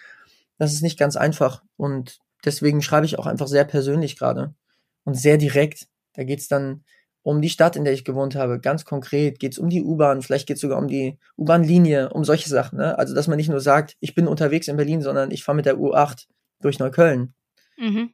[0.58, 1.62] Das ist nicht ganz einfach.
[1.76, 4.54] Und deswegen schreibe ich auch einfach sehr persönlich gerade
[5.04, 5.88] und sehr direkt.
[6.14, 6.84] Da geht's dann
[7.24, 9.40] um die Stadt, in der ich gewohnt habe, ganz konkret.
[9.40, 12.78] Geht's um die U-Bahn, vielleicht geht's sogar um die U-Bahn-Linie, um solche Sachen.
[12.78, 12.96] Ne?
[12.98, 15.66] Also, dass man nicht nur sagt, ich bin unterwegs in Berlin, sondern ich fahre mit
[15.66, 16.26] der U8
[16.60, 17.34] durch Neukölln.
[17.78, 18.12] Mhm.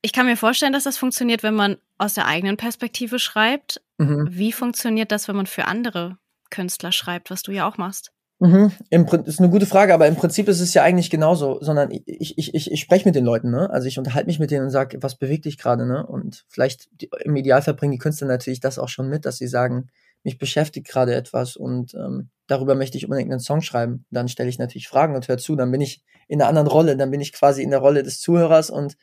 [0.00, 3.82] Ich kann mir vorstellen, dass das funktioniert, wenn man aus der eigenen Perspektive schreibt.
[3.98, 4.28] Mhm.
[4.30, 6.16] Wie funktioniert das, wenn man für andere
[6.50, 8.12] Künstler schreibt, was du ja auch machst?
[8.38, 8.70] Mhm.
[8.90, 12.36] Im, ist eine gute Frage, aber im Prinzip ist es ja eigentlich genauso, sondern ich,
[12.36, 13.70] ich, ich, ich spreche mit den Leuten, ne?
[13.70, 16.06] Also ich unterhalte mich mit denen und sage, was bewegt dich gerade, ne?
[16.06, 19.48] Und vielleicht die, im Idealfall bringen die Künstler natürlich das auch schon mit, dass sie
[19.48, 19.88] sagen,
[20.22, 24.04] mich beschäftigt gerade etwas und ähm, darüber möchte ich unbedingt einen Song schreiben.
[24.10, 26.96] Dann stelle ich natürlich Fragen und höre zu, dann bin ich in einer anderen Rolle,
[26.96, 28.96] dann bin ich quasi in der Rolle des Zuhörers und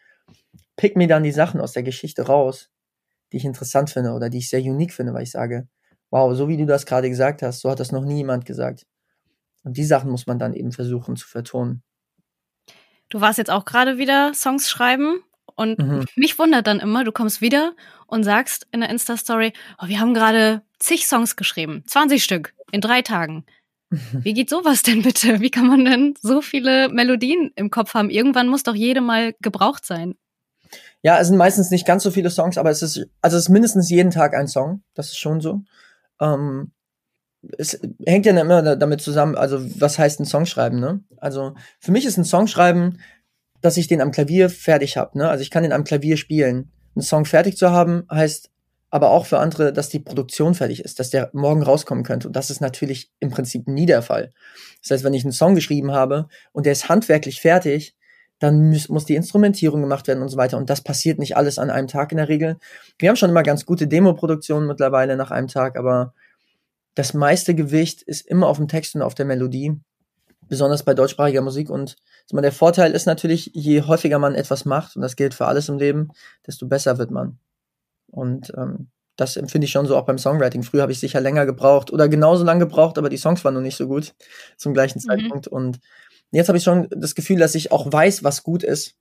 [0.75, 2.69] pick mir dann die Sachen aus der Geschichte raus,
[3.31, 5.67] die ich interessant finde oder die ich sehr unique finde, weil ich sage,
[6.11, 8.85] wow, so wie du das gerade gesagt hast, so hat das noch nie jemand gesagt.
[9.63, 11.83] Und die Sachen muss man dann eben versuchen zu vertonen.
[13.09, 15.21] Du warst jetzt auch gerade wieder Songs schreiben
[15.55, 16.05] und mhm.
[16.15, 17.73] mich wundert dann immer, du kommst wieder
[18.07, 22.81] und sagst in der Insta-Story, oh, wir haben gerade zig Songs geschrieben, 20 Stück in
[22.81, 23.45] drei Tagen.
[24.11, 25.39] Wie geht sowas denn bitte?
[25.39, 28.09] Wie kann man denn so viele Melodien im Kopf haben?
[28.09, 30.15] Irgendwann muss doch jede mal gebraucht sein.
[31.03, 33.49] Ja, es sind meistens nicht ganz so viele Songs, aber es ist, also es ist
[33.49, 34.83] mindestens jeden Tag ein Song.
[34.95, 35.61] Das ist schon so.
[36.19, 36.71] Ähm,
[37.57, 41.01] es hängt ja immer damit zusammen, also was heißt ein Song schreiben, ne?
[41.17, 42.99] Also für mich ist ein Song schreiben,
[43.61, 45.29] dass ich den am Klavier fertig habe, ne?
[45.29, 46.71] Also ich kann den am Klavier spielen.
[46.95, 48.49] Einen Song fertig zu haben, heißt
[48.89, 52.27] aber auch für andere, dass die Produktion fertig ist, dass der morgen rauskommen könnte.
[52.27, 54.33] Und das ist natürlich im Prinzip nie der Fall.
[54.81, 57.95] Das heißt, wenn ich einen Song geschrieben habe und der ist handwerklich fertig,
[58.37, 60.57] dann muss, muss die Instrumentierung gemacht werden und so weiter.
[60.57, 62.57] Und das passiert nicht alles an einem Tag in der Regel.
[62.99, 66.13] Wir haben schon immer ganz gute Demo-Produktionen mittlerweile nach einem Tag, aber
[66.95, 69.79] das meiste Gewicht ist immer auf dem Text und auf der Melodie,
[70.47, 71.69] besonders bei deutschsprachiger Musik.
[71.69, 71.95] Und
[72.31, 75.77] der Vorteil ist natürlich, je häufiger man etwas macht, und das gilt für alles im
[75.77, 76.09] Leben,
[76.45, 77.39] desto besser wird man.
[78.07, 80.63] Und ähm, das empfinde ich schon so auch beim Songwriting.
[80.63, 83.61] Früher habe ich sicher länger gebraucht oder genauso lange gebraucht, aber die Songs waren noch
[83.61, 84.13] nicht so gut
[84.57, 85.07] zum gleichen mhm.
[85.07, 85.47] Zeitpunkt.
[85.47, 85.79] Und
[86.31, 88.95] jetzt habe ich schon das Gefühl, dass ich auch weiß, was gut ist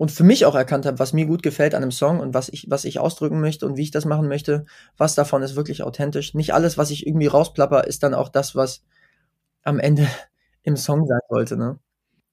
[0.00, 2.48] und für mich auch erkannt habe, was mir gut gefällt an einem Song und was
[2.48, 4.64] ich, was ich ausdrücken möchte und wie ich das machen möchte,
[4.96, 6.32] was davon ist wirklich authentisch.
[6.32, 8.82] Nicht alles, was ich irgendwie rausplapper, ist dann auch das, was
[9.62, 10.08] am Ende
[10.62, 11.58] im Song sein sollte.
[11.58, 11.78] Ne?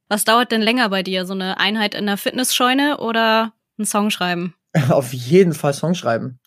[0.08, 1.26] Was dauert denn länger bei dir?
[1.26, 4.56] So eine Einheit in der Fitnessscheune oder ein Song schreiben?
[4.90, 6.40] Auf jeden Fall Song schreiben.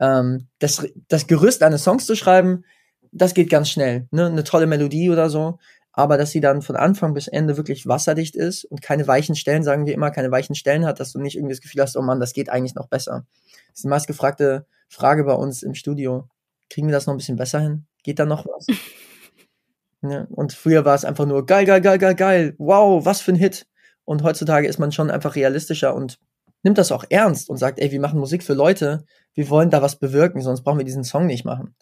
[0.00, 2.64] Ähm, das, das Gerüst eines Songs zu schreiben,
[3.12, 4.08] das geht ganz schnell.
[4.10, 4.26] Ne?
[4.26, 5.60] Eine tolle Melodie oder so.
[5.96, 9.62] Aber dass sie dann von Anfang bis Ende wirklich wasserdicht ist und keine weichen Stellen,
[9.62, 12.02] sagen wir immer, keine weichen Stellen hat, dass du nicht irgendwie das Gefühl hast, oh
[12.02, 13.24] Mann, das geht eigentlich noch besser.
[13.68, 16.28] Das ist die meistgefragte Frage bei uns im Studio.
[16.68, 17.86] Kriegen wir das noch ein bisschen besser hin?
[18.02, 18.66] Geht da noch was?
[20.02, 22.54] ja, und früher war es einfach nur geil, geil, geil, geil, geil.
[22.58, 23.66] Wow, was für ein Hit.
[24.04, 26.18] Und heutzutage ist man schon einfach realistischer und
[26.64, 29.04] nimmt das auch ernst und sagt, ey, wir machen Musik für Leute,
[29.34, 31.76] wir wollen da was bewirken, sonst brauchen wir diesen Song nicht machen.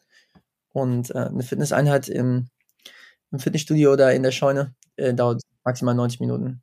[0.72, 2.48] Und äh, eine Fitnesseinheit im,
[3.33, 6.62] im Fitnessstudio oder in der Scheune äh, dauert maximal 90 Minuten.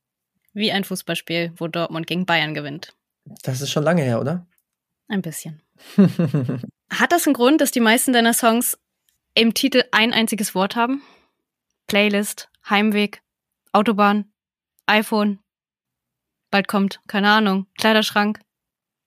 [0.53, 2.95] Wie ein Fußballspiel, wo Dortmund gegen Bayern gewinnt.
[3.43, 4.47] Das ist schon lange her, oder?
[5.07, 5.61] Ein bisschen.
[6.89, 8.77] Hat das einen Grund, dass die meisten deiner Songs
[9.35, 11.01] im Titel ein einziges Wort haben?
[11.87, 13.21] Playlist, Heimweg,
[13.71, 14.25] Autobahn,
[14.85, 15.39] iPhone,
[16.51, 18.39] bald kommt, keine Ahnung, Kleiderschrank,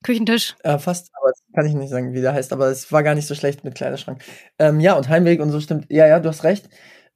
[0.03, 0.55] Küchentisch.
[0.63, 3.15] Äh, fast, aber das kann ich nicht sagen, wie der heißt, aber es war gar
[3.15, 4.21] nicht so schlecht mit Kleiderschrank.
[4.59, 5.85] Ähm, ja, und Heimweg und so stimmt.
[5.89, 6.69] Ja, ja, du hast recht.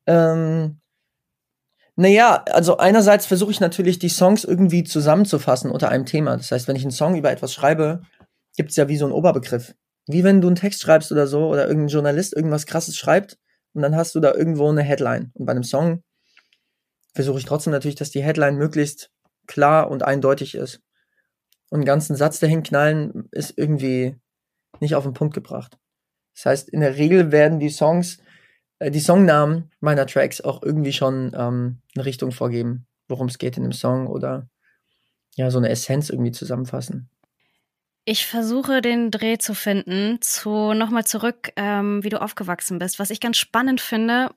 [0.08, 0.80] Ähm,
[1.96, 6.38] naja, also einerseits versuche ich natürlich, die Songs irgendwie zusammenzufassen unter einem Thema.
[6.38, 8.02] Das heißt, wenn ich einen Song über etwas schreibe,
[8.56, 9.76] gibt es ja wie so einen Oberbegriff.
[10.08, 13.38] Wie wenn du einen Text schreibst oder so, oder irgendein Journalist irgendwas krasses schreibt,
[13.74, 15.32] und dann hast du da irgendwo eine Headline.
[15.34, 16.04] Und bei einem Song
[17.13, 19.12] versuche ich trotzdem natürlich, dass die Headline möglichst
[19.46, 20.82] klar und eindeutig ist.
[21.70, 24.15] Und einen ganzen Satz dahin knallen ist irgendwie
[24.80, 25.78] nicht auf den Punkt gebracht.
[26.36, 28.20] Das heißt, in der Regel werden die Songs,
[28.82, 33.63] die Songnamen meiner Tracks auch irgendwie schon ähm, eine Richtung vorgeben, worum es geht in
[33.63, 34.50] dem Song oder
[35.36, 37.10] ja, so eine Essenz irgendwie zusammenfassen.
[38.06, 43.00] Ich versuche den Dreh zu finden, zu nochmal zurück, ähm, wie du aufgewachsen bist.
[43.00, 44.32] Was ich ganz spannend finde,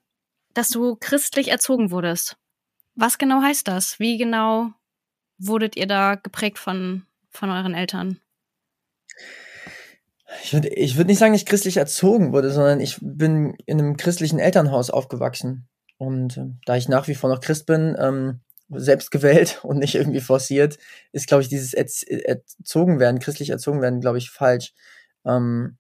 [0.55, 2.37] dass du christlich erzogen wurdest.
[2.96, 4.00] Was genau heißt das?
[4.00, 4.72] Wie genau
[5.38, 8.20] wurdet ihr da geprägt von, von euren Eltern?
[10.43, 13.79] Ich würde ich würd nicht sagen, dass ich christlich erzogen wurde, sondern ich bin in
[13.79, 15.69] einem christlichen Elternhaus aufgewachsen.
[15.99, 18.40] Und äh, da ich nach wie vor noch Christ bin, ähm,
[18.71, 20.79] selbst gewählt und nicht irgendwie forciert,
[21.12, 24.73] ist, glaube ich, dieses erzogen werden, christlich erzogen werden, glaube ich, falsch.
[25.25, 25.77] Ähm,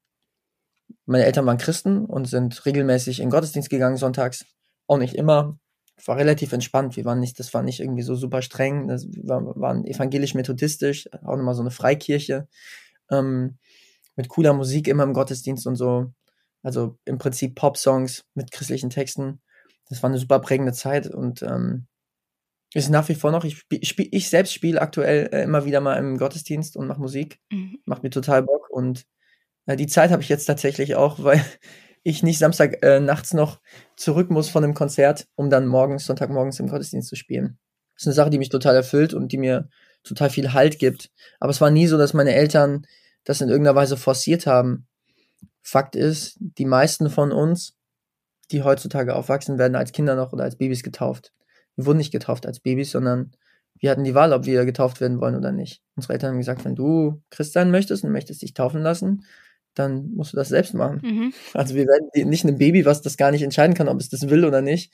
[1.06, 4.44] meine Eltern waren Christen und sind regelmäßig in Gottesdienst gegangen sonntags.
[4.86, 5.58] Auch nicht immer,
[6.06, 6.96] war relativ entspannt.
[6.96, 8.88] Wir waren nicht, das war nicht irgendwie so super streng.
[8.88, 12.48] Das war, waren evangelisch-methodistisch, auch nochmal so eine Freikirche.
[13.10, 13.58] Ähm,
[14.16, 16.12] mit cooler Musik immer im Gottesdienst und so.
[16.62, 19.40] Also im Prinzip Pop-Songs mit christlichen Texten.
[19.88, 21.86] Das war eine super prägende Zeit und ähm,
[22.74, 23.44] ist nach wie vor noch.
[23.44, 27.40] Ich, spiel, ich selbst spiele aktuell äh, immer wieder mal im Gottesdienst und mache Musik.
[27.50, 27.78] Mhm.
[27.84, 28.70] Macht mir total Bock.
[28.70, 29.04] Und
[29.66, 31.44] äh, die Zeit habe ich jetzt tatsächlich auch, weil
[32.02, 33.60] ich nicht Samstag äh, nachts noch
[33.96, 37.58] zurück muss von einem Konzert, um dann morgens, Sonntagmorgens im Gottesdienst zu spielen.
[37.94, 39.68] Das ist eine Sache, die mich total erfüllt und die mir
[40.04, 41.10] total viel Halt gibt.
[41.40, 42.86] Aber es war nie so, dass meine Eltern
[43.24, 44.86] das in irgendeiner Weise forciert haben.
[45.62, 47.76] Fakt ist, die meisten von uns,
[48.50, 51.32] die heutzutage aufwachsen, werden als Kinder noch oder als Babys getauft.
[51.76, 53.32] Wir wurden nicht getauft als Babys, sondern
[53.78, 55.82] wir hatten die Wahl, ob wir getauft werden wollen oder nicht.
[55.96, 59.24] Unsere Eltern haben gesagt, wenn du Christ sein möchtest und möchtest dich taufen lassen,
[59.74, 61.00] dann musst du das selbst machen.
[61.02, 61.32] Mhm.
[61.54, 64.28] Also wir werden nicht einem Baby, was das gar nicht entscheiden kann, ob es das
[64.28, 64.92] will oder nicht,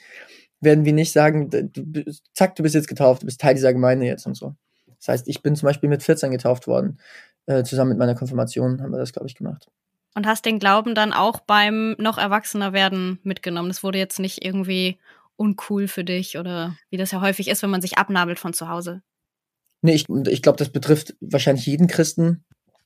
[0.61, 4.07] werden wir nicht sagen, du, zack, du bist jetzt getauft, du bist Teil dieser Gemeinde
[4.07, 4.55] jetzt und so.
[4.99, 6.99] Das heißt, ich bin zum Beispiel mit 14 getauft worden.
[7.47, 9.69] Äh, zusammen mit meiner Konfirmation haben wir das, glaube ich, gemacht.
[10.15, 13.69] Und hast den Glauben dann auch beim noch erwachsener werden mitgenommen.
[13.69, 14.99] Das wurde jetzt nicht irgendwie
[15.37, 18.69] uncool für dich oder wie das ja häufig ist, wenn man sich abnabelt von zu
[18.69, 19.03] Hause.
[19.83, 22.45] Nee, ich, ich glaube, das betrifft wahrscheinlich jeden Christen.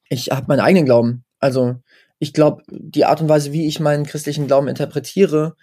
[0.09, 1.25] Ich habe meinen eigenen Glauben.
[1.39, 1.77] Also
[2.19, 5.57] ich glaube, die Art und Weise, wie ich meinen christlichen Glauben interpretiere,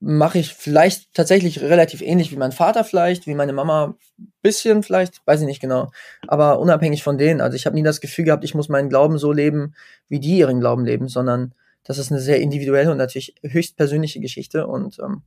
[0.00, 3.96] mache ich vielleicht tatsächlich relativ ähnlich wie mein Vater vielleicht, wie meine Mama
[4.42, 5.90] bisschen vielleicht, weiß ich nicht genau,
[6.26, 7.40] aber unabhängig von denen.
[7.40, 9.74] Also ich habe nie das Gefühl gehabt, ich muss meinen Glauben so leben,
[10.08, 14.20] wie die ihren Glauben leben, sondern das ist eine sehr individuelle und natürlich höchst persönliche
[14.20, 15.22] Geschichte und ähm,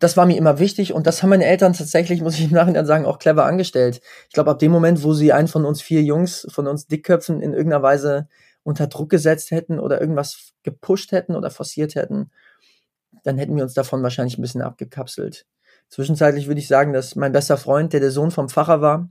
[0.00, 2.86] das war mir immer wichtig und das haben meine Eltern tatsächlich, muss ich im Nachhinein
[2.86, 4.00] sagen, auch clever angestellt.
[4.26, 7.40] Ich glaube, ab dem Moment, wo sie einen von uns vier Jungs, von uns Dickköpfen
[7.40, 8.26] in irgendeiner Weise
[8.64, 12.32] unter Druck gesetzt hätten oder irgendwas gepusht hätten oder forciert hätten,
[13.22, 15.46] dann hätten wir uns davon wahrscheinlich ein bisschen abgekapselt.
[15.88, 19.10] Zwischenzeitlich würde ich sagen, dass mein bester Freund, der der Sohn vom Pfarrer war,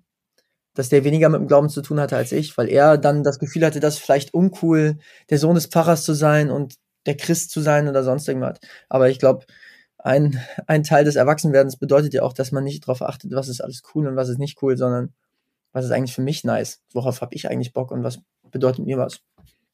[0.74, 3.40] dass der weniger mit dem Glauben zu tun hatte als ich, weil er dann das
[3.40, 4.98] Gefühl hatte, dass vielleicht uncool
[5.30, 8.60] der Sohn des Pfarrers zu sein und der Christ zu sein oder sonst irgendwas.
[8.90, 9.46] Aber ich glaube,
[9.98, 13.62] ein, ein Teil des Erwachsenwerdens bedeutet ja auch, dass man nicht darauf achtet, was ist
[13.62, 15.14] alles cool und was ist nicht cool, sondern
[15.74, 16.82] was ist eigentlich für mich nice?
[16.94, 18.20] Worauf habe ich eigentlich Bock und was
[18.52, 19.22] bedeutet mir was?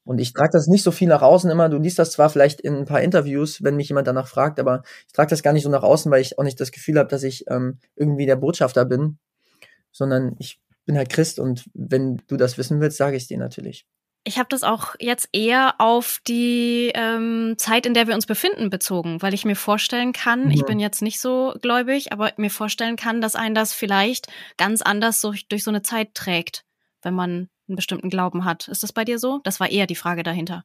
[0.08, 1.68] Und ich trage das nicht so viel nach außen immer.
[1.68, 4.82] Du liest das zwar vielleicht in ein paar Interviews, wenn mich jemand danach fragt, aber
[5.06, 7.10] ich trage das gar nicht so nach außen, weil ich auch nicht das Gefühl habe,
[7.10, 9.18] dass ich ähm, irgendwie der Botschafter bin,
[9.92, 13.84] sondern ich bin halt Christ und wenn du das wissen willst, sage ich dir natürlich.
[14.24, 18.70] Ich habe das auch jetzt eher auf die ähm, Zeit, in der wir uns befinden,
[18.70, 20.52] bezogen, weil ich mir vorstellen kann, mhm.
[20.52, 24.80] ich bin jetzt nicht so gläubig, aber mir vorstellen kann, dass einen das vielleicht ganz
[24.80, 26.64] anders so, durch so eine Zeit trägt,
[27.02, 28.68] wenn man einen bestimmten Glauben hat.
[28.68, 29.40] Ist das bei dir so?
[29.44, 30.64] Das war eher die Frage dahinter.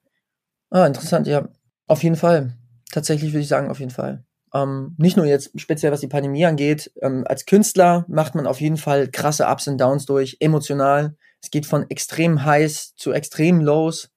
[0.69, 1.47] Ah, interessant, ja.
[1.87, 2.57] Auf jeden Fall.
[2.91, 4.23] Tatsächlich würde ich sagen, auf jeden Fall.
[4.53, 6.91] Ähm, nicht nur jetzt speziell, was die Pandemie angeht.
[7.01, 11.15] Ähm, als Künstler macht man auf jeden Fall krasse Ups und Downs durch, emotional.
[11.41, 14.11] Es geht von extrem heiß zu extrem lows.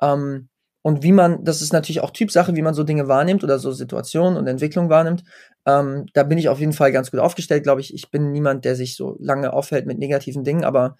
[0.00, 0.48] Ähm,
[0.82, 3.70] und wie man, das ist natürlich auch Typsache, wie man so Dinge wahrnimmt oder so
[3.70, 5.22] Situationen und Entwicklung wahrnimmt.
[5.64, 7.94] Ähm, da bin ich auf jeden Fall ganz gut aufgestellt, glaube ich.
[7.94, 10.96] Ich bin niemand, der sich so lange aufhält mit negativen Dingen, aber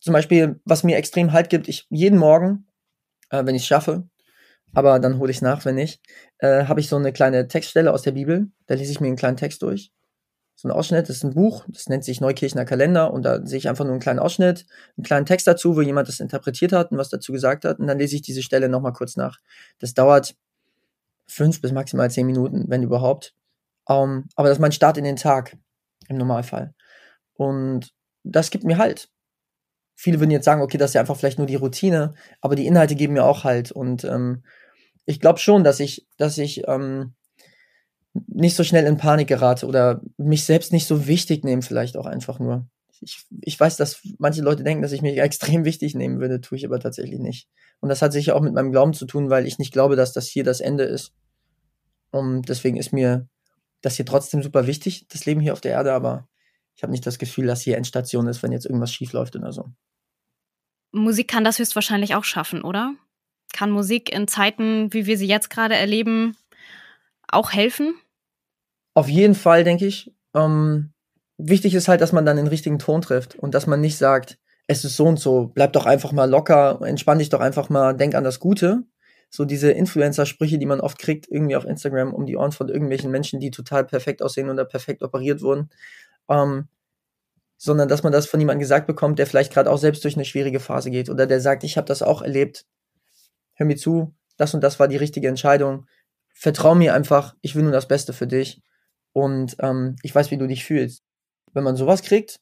[0.00, 2.66] zum Beispiel, was mir extrem Halt gibt, ich jeden Morgen,
[3.30, 4.08] äh, wenn ich es schaffe,
[4.74, 6.00] aber dann hole ich es nach, wenn nicht,
[6.38, 8.48] äh, habe ich so eine kleine Textstelle aus der Bibel.
[8.66, 9.92] Da lese ich mir einen kleinen Text durch.
[10.54, 13.58] So ein Ausschnitt, das ist ein Buch, das nennt sich Neukirchener Kalender und da sehe
[13.58, 16.90] ich einfach nur einen kleinen Ausschnitt, einen kleinen Text dazu, wo jemand das interpretiert hat
[16.90, 19.38] und was dazu gesagt hat und dann lese ich diese Stelle nochmal kurz nach.
[19.78, 20.34] Das dauert
[21.28, 23.34] fünf bis maximal zehn Minuten, wenn überhaupt.
[23.84, 25.56] Um, ähm, aber das ist mein Start in den Tag
[26.08, 26.74] im Normalfall.
[27.34, 27.92] Und
[28.24, 29.08] das gibt mir halt
[29.98, 32.66] viele würden jetzt sagen, okay, das ist ja einfach vielleicht nur die Routine, aber die
[32.66, 33.72] Inhalte geben mir auch halt.
[33.72, 34.44] Und ähm,
[35.06, 37.14] ich glaube schon, dass ich, dass ich ähm,
[38.28, 42.06] nicht so schnell in Panik gerate oder mich selbst nicht so wichtig nehme, vielleicht auch
[42.06, 42.68] einfach nur.
[43.00, 46.58] Ich, ich weiß, dass manche Leute denken, dass ich mich extrem wichtig nehmen würde, tue
[46.58, 47.48] ich aber tatsächlich nicht.
[47.80, 50.12] Und das hat sicher auch mit meinem Glauben zu tun, weil ich nicht glaube, dass
[50.12, 51.12] das hier das Ende ist.
[52.12, 53.26] Und deswegen ist mir
[53.80, 56.27] das hier trotzdem super wichtig, das Leben hier auf der Erde, aber
[56.78, 59.52] ich habe nicht das Gefühl, dass hier Endstation ist, wenn jetzt irgendwas schief läuft oder
[59.52, 59.66] so.
[60.92, 62.94] Musik kann das höchstwahrscheinlich auch schaffen, oder?
[63.52, 66.36] Kann Musik in Zeiten, wie wir sie jetzt gerade erleben,
[67.26, 67.94] auch helfen?
[68.94, 70.14] Auf jeden Fall, denke ich.
[70.34, 70.92] Ähm,
[71.36, 74.38] wichtig ist halt, dass man dann den richtigen Ton trifft und dass man nicht sagt,
[74.68, 77.96] es ist so und so, bleib doch einfach mal locker, entspann dich doch einfach mal,
[77.96, 78.84] denk an das Gute.
[79.30, 83.10] So diese Influencer-Sprüche, die man oft kriegt, irgendwie auf Instagram um die Ohren von irgendwelchen
[83.10, 85.70] Menschen, die total perfekt aussehen oder perfekt operiert wurden.
[86.28, 86.68] Ähm,
[87.58, 90.24] sondern dass man das von jemandem gesagt bekommt, der vielleicht gerade auch selbst durch eine
[90.24, 92.64] schwierige Phase geht oder der sagt, ich habe das auch erlebt.
[93.54, 95.86] Hör mir zu, das und das war die richtige Entscheidung.
[96.32, 98.62] Vertrau mir einfach, ich will nur das Beste für dich
[99.12, 101.02] und ähm, ich weiß, wie du dich fühlst.
[101.52, 102.38] Wenn man sowas kriegt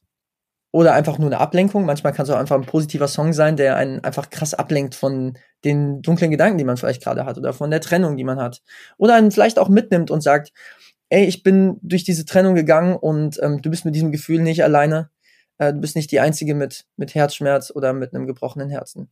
[0.71, 3.75] oder einfach nur eine Ablenkung, manchmal kann es auch einfach ein positiver Song sein, der
[3.75, 7.71] einen einfach krass ablenkt von den dunklen Gedanken, die man vielleicht gerade hat oder von
[7.71, 8.61] der Trennung, die man hat
[8.97, 10.51] oder einen vielleicht auch mitnimmt und sagt,
[11.09, 14.63] ey, ich bin durch diese Trennung gegangen und ähm, du bist mit diesem Gefühl nicht
[14.63, 15.09] alleine.
[15.57, 19.09] Äh, du bist nicht die Einzige mit, mit Herzschmerz oder mit einem gebrochenen Herzen.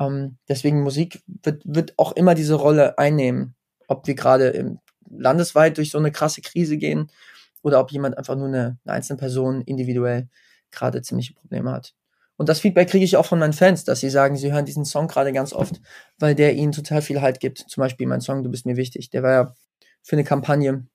[0.00, 3.54] Ähm, deswegen Musik wird, wird auch immer diese Rolle einnehmen,
[3.88, 7.10] ob wir gerade landesweit durch so eine krasse Krise gehen
[7.62, 10.28] oder ob jemand einfach nur eine, eine einzelne Person individuell
[10.70, 11.94] gerade ziemliche Probleme hat.
[12.36, 14.84] Und das Feedback kriege ich auch von meinen Fans, dass sie sagen, sie hören diesen
[14.84, 15.80] Song gerade ganz oft,
[16.18, 17.58] weil der ihnen total viel Halt gibt.
[17.58, 19.10] Zum Beispiel mein Song Du bist mir wichtig.
[19.10, 19.54] Der war ja
[20.02, 20.86] für eine Kampagne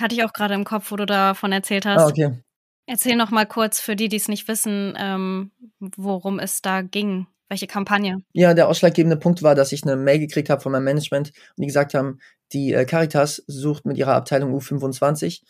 [0.00, 2.02] hatte ich auch gerade im Kopf, wo du davon erzählt hast.
[2.02, 2.42] Ah, okay.
[2.86, 7.26] Erzähl noch mal kurz für die, die es nicht wissen, ähm, worum es da ging.
[7.48, 8.18] Welche Kampagne?
[8.32, 11.62] Ja, der ausschlaggebende Punkt war, dass ich eine Mail gekriegt habe von meinem Management und
[11.62, 12.18] die gesagt haben,
[12.52, 15.42] die äh, Caritas sucht mit ihrer Abteilung U25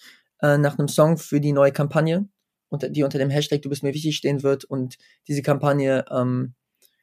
[0.42, 2.28] äh, nach einem Song für die neue Kampagne,
[2.74, 4.64] und die unter dem Hashtag Du bist mir wichtig stehen wird.
[4.64, 4.96] Und
[5.28, 6.54] diese Kampagne ähm,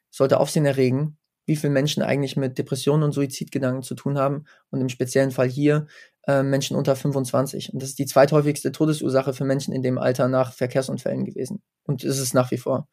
[0.09, 4.45] sollte Aufsehen erregen, wie viele Menschen eigentlich mit Depressionen und Suizidgedanken zu tun haben.
[4.69, 5.87] Und im speziellen Fall hier
[6.27, 7.73] äh, Menschen unter 25.
[7.73, 11.61] Und das ist die zweithäufigste Todesursache für Menschen in dem Alter nach Verkehrsunfällen gewesen.
[11.83, 12.87] Und ist es nach wie vor.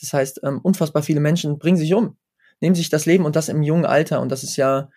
[0.00, 2.16] Das heißt, ähm, unfassbar viele Menschen bringen sich um,
[2.60, 4.20] nehmen sich das Leben und das im jungen Alter.
[4.20, 4.90] Und das ist ja,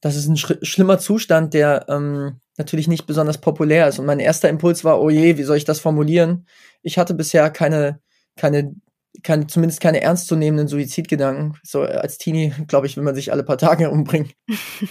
[0.00, 3.98] das ist ein sch schlimmer Zustand, der ähm, natürlich nicht besonders populär ist.
[3.98, 6.46] Und mein erster Impuls war, oh je, wie soll ich das formulieren?
[6.82, 8.00] Ich hatte bisher keine,
[8.36, 8.74] keine,
[9.22, 11.56] keine, zumindest keine ernstzunehmenden Suizidgedanken.
[11.62, 14.30] So als Teenie, glaube ich, will man sich alle paar Tage umbringen.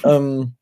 [0.03, 0.55] ähm,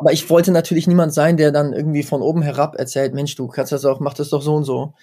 [0.00, 3.48] aber ich wollte natürlich niemand sein, der dann irgendwie von oben herab erzählt, Mensch, du
[3.48, 4.94] kannst das auch, mach das doch so und so.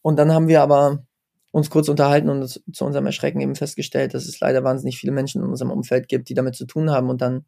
[0.00, 1.02] Und dann haben wir aber
[1.50, 5.42] uns kurz unterhalten und zu unserem Erschrecken eben festgestellt, dass es leider wahnsinnig viele Menschen
[5.42, 7.10] in unserem Umfeld gibt, die damit zu tun haben.
[7.10, 7.46] Und dann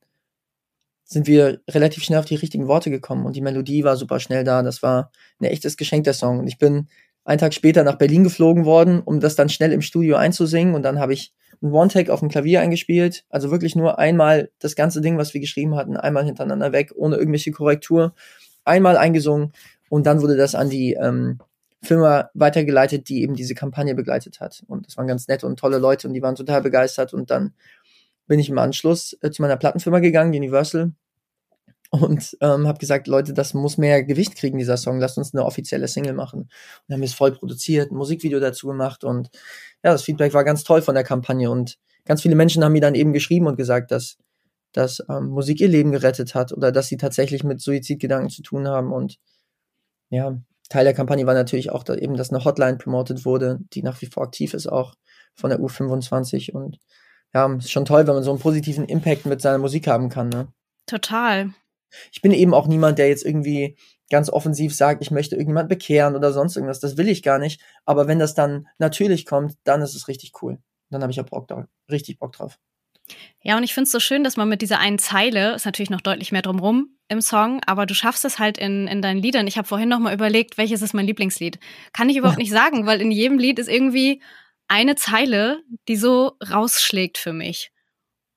[1.05, 4.43] sind wir relativ schnell auf die richtigen Worte gekommen und die Melodie war super schnell
[4.43, 4.65] da.
[4.65, 6.41] Das war ein echtes Geschenk, der Song.
[6.41, 6.89] Und ich bin
[7.25, 10.75] einen Tag später nach Berlin geflogen worden, um das dann schnell im Studio einzusingen.
[10.75, 13.25] Und dann habe ich ein One-Take auf dem Klavier eingespielt.
[13.29, 17.17] Also wirklich nur einmal das ganze Ding, was wir geschrieben hatten, einmal hintereinander weg, ohne
[17.17, 18.15] irgendwelche Korrektur.
[18.65, 19.53] Einmal eingesungen
[19.89, 21.39] und dann wurde das an die ähm,
[21.83, 24.63] Firma weitergeleitet, die eben diese Kampagne begleitet hat.
[24.69, 27.15] Und das waren ganz nette und tolle Leute und die waren total begeistert.
[27.15, 27.55] Und dann
[28.27, 30.93] bin ich im Anschluss äh, zu meiner Plattenfirma gegangen, Universal,
[31.91, 35.01] und ähm, habe gesagt, Leute, das muss mehr Gewicht kriegen, dieser Song.
[35.01, 36.49] Lasst uns eine offizielle Single machen.
[36.89, 39.31] Und haben es voll produziert, ein Musikvideo dazu gemacht und
[39.83, 42.81] ja, das Feedback war ganz toll von der Kampagne und ganz viele Menschen haben mir
[42.81, 44.19] dann eben geschrieben und gesagt, dass,
[44.73, 48.69] dass ähm, Musik ihr Leben gerettet hat oder dass sie tatsächlich mit Suizidgedanken zu tun
[48.69, 48.93] haben.
[48.93, 49.19] Und
[50.11, 50.39] ja,
[50.69, 54.01] Teil der Kampagne war natürlich auch da eben, dass eine Hotline promotet wurde, die nach
[54.03, 54.95] wie vor aktiv ist, auch
[55.35, 56.53] von der U25.
[56.53, 56.79] Und
[57.35, 60.29] ja, ist schon toll, wenn man so einen positiven Impact mit seiner Musik haben kann.
[60.29, 60.49] Ne?
[60.87, 61.51] Total.
[62.13, 63.77] Ich bin eben auch niemand, der jetzt irgendwie
[64.11, 66.81] ganz offensiv sagt, ich möchte irgendjemand bekehren oder sonst irgendwas.
[66.81, 67.63] Das will ich gar nicht.
[67.85, 70.59] Aber wenn das dann natürlich kommt, dann ist es richtig cool.
[70.91, 72.59] Dann habe ich auch Bock da, richtig Bock drauf.
[73.43, 75.91] Ja, und ich finde es so schön, dass man mit dieser einen Zeile, ist natürlich
[75.91, 79.47] noch deutlich mehr drumrum im Song, aber du schaffst es halt in, in deinen Liedern.
[79.47, 81.59] Ich habe vorhin noch mal überlegt, welches ist mein Lieblingslied.
[81.93, 84.23] Kann ich überhaupt nicht sagen, weil in jedem Lied ist irgendwie
[84.69, 87.73] eine Zeile, die so rausschlägt für mich.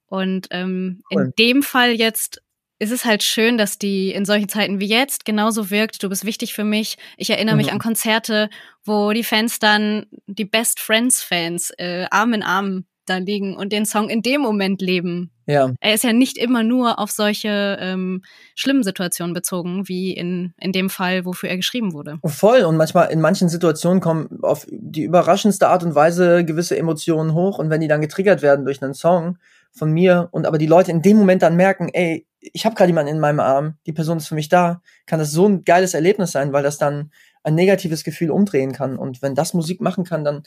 [0.07, 1.23] Und ähm, cool.
[1.23, 2.41] in dem Fall jetzt
[2.79, 6.03] ist es halt schön, dass die in solchen Zeiten wie jetzt genauso wirkt.
[6.03, 6.97] Du bist wichtig für mich.
[7.17, 7.61] Ich erinnere mhm.
[7.61, 8.49] mich an Konzerte,
[8.83, 13.73] wo die Fans dann, die Best Friends Fans, äh, Arm in Arm da liegen und
[13.73, 15.31] den Song in dem Moment leben.
[15.45, 15.71] Ja.
[15.81, 18.23] Er ist ja nicht immer nur auf solche ähm,
[18.55, 22.19] schlimmen Situationen bezogen, wie in, in dem Fall, wofür er geschrieben wurde.
[22.25, 22.61] Voll.
[22.61, 27.59] Und manchmal in manchen Situationen kommen auf die überraschendste Art und Weise gewisse Emotionen hoch.
[27.59, 29.37] Und wenn die dann getriggert werden durch einen Song
[29.73, 32.89] von mir und aber die Leute in dem Moment dann merken, ey, ich habe gerade
[32.89, 35.93] jemanden in meinem Arm, die Person ist für mich da, kann das so ein geiles
[35.93, 37.11] Erlebnis sein, weil das dann
[37.43, 38.97] ein negatives Gefühl umdrehen kann.
[38.97, 40.43] Und wenn das Musik machen kann, dann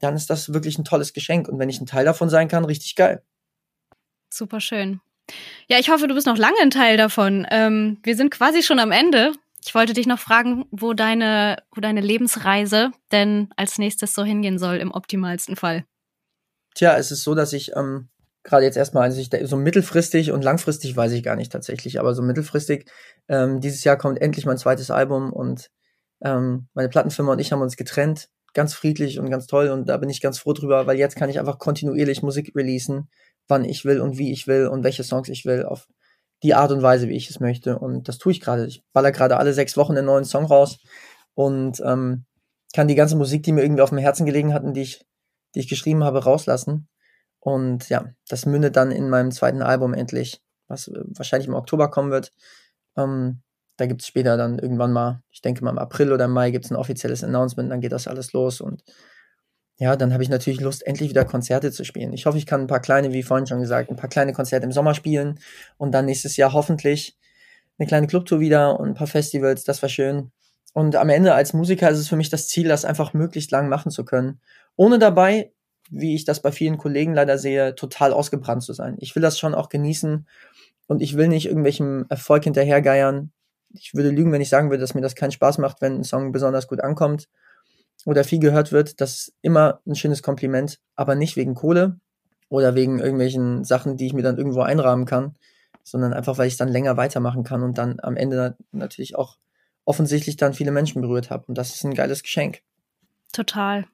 [0.00, 1.48] dann ist das wirklich ein tolles Geschenk.
[1.48, 3.22] Und wenn ich ein Teil davon sein kann, richtig geil.
[4.30, 5.00] Super schön.
[5.68, 7.46] Ja, ich hoffe, du bist noch lange ein Teil davon.
[7.50, 9.32] Ähm, wir sind quasi schon am Ende.
[9.64, 14.58] Ich wollte dich noch fragen, wo deine, wo deine Lebensreise denn als nächstes so hingehen
[14.58, 15.84] soll, im optimalsten Fall.
[16.74, 18.08] Tja, es ist so, dass ich ähm,
[18.42, 22.14] gerade jetzt erstmal, also ich, so mittelfristig und langfristig weiß ich gar nicht tatsächlich, aber
[22.14, 22.90] so mittelfristig,
[23.28, 25.70] ähm, dieses Jahr kommt endlich mein zweites Album und
[26.22, 29.96] ähm, meine Plattenfirma und ich haben uns getrennt ganz friedlich und ganz toll und da
[29.96, 33.08] bin ich ganz froh drüber, weil jetzt kann ich einfach kontinuierlich Musik releasen,
[33.48, 35.86] wann ich will und wie ich will und welche Songs ich will, auf
[36.42, 37.78] die Art und Weise, wie ich es möchte.
[37.78, 38.66] Und das tue ich gerade.
[38.66, 40.78] Ich baller gerade alle sechs Wochen einen neuen Song raus
[41.34, 42.24] und ähm,
[42.74, 45.04] kann die ganze Musik, die mir irgendwie auf dem Herzen gelegen hatten, die ich,
[45.54, 46.88] die ich geschrieben habe, rauslassen.
[47.40, 51.90] Und ja, das mündet dann in meinem zweiten Album endlich, was äh, wahrscheinlich im Oktober
[51.90, 52.32] kommen wird.
[52.96, 53.42] Ähm,
[53.76, 56.50] da gibt es später dann irgendwann mal, ich denke mal im April oder im Mai
[56.50, 58.84] gibt es ein offizielles Announcement, dann geht das alles los und
[59.78, 62.12] ja, dann habe ich natürlich Lust, endlich wieder Konzerte zu spielen.
[62.12, 64.66] Ich hoffe, ich kann ein paar kleine, wie vorhin schon gesagt, ein paar kleine Konzerte
[64.66, 65.40] im Sommer spielen
[65.78, 67.16] und dann nächstes Jahr hoffentlich
[67.78, 70.30] eine kleine Clubtour wieder und ein paar Festivals, das war schön.
[70.74, 73.70] Und am Ende als Musiker ist es für mich das Ziel, das einfach möglichst lang
[73.70, 74.42] machen zu können,
[74.76, 75.52] ohne dabei,
[75.90, 78.96] wie ich das bei vielen Kollegen leider sehe, total ausgebrannt zu sein.
[78.98, 80.26] Ich will das schon auch genießen
[80.86, 83.32] und ich will nicht irgendwelchem Erfolg hinterhergeiern,
[83.72, 86.04] ich würde lügen, wenn ich sagen würde, dass mir das keinen Spaß macht, wenn ein
[86.04, 87.28] Song besonders gut ankommt
[88.04, 89.00] oder viel gehört wird.
[89.00, 91.98] Das ist immer ein schönes Kompliment, aber nicht wegen Kohle
[92.48, 95.36] oder wegen irgendwelchen Sachen, die ich mir dann irgendwo einrahmen kann,
[95.84, 99.38] sondern einfach, weil ich dann länger weitermachen kann und dann am Ende natürlich auch
[99.84, 101.44] offensichtlich dann viele Menschen berührt habe.
[101.46, 102.62] Und das ist ein geiles Geschenk.
[103.32, 103.86] Total.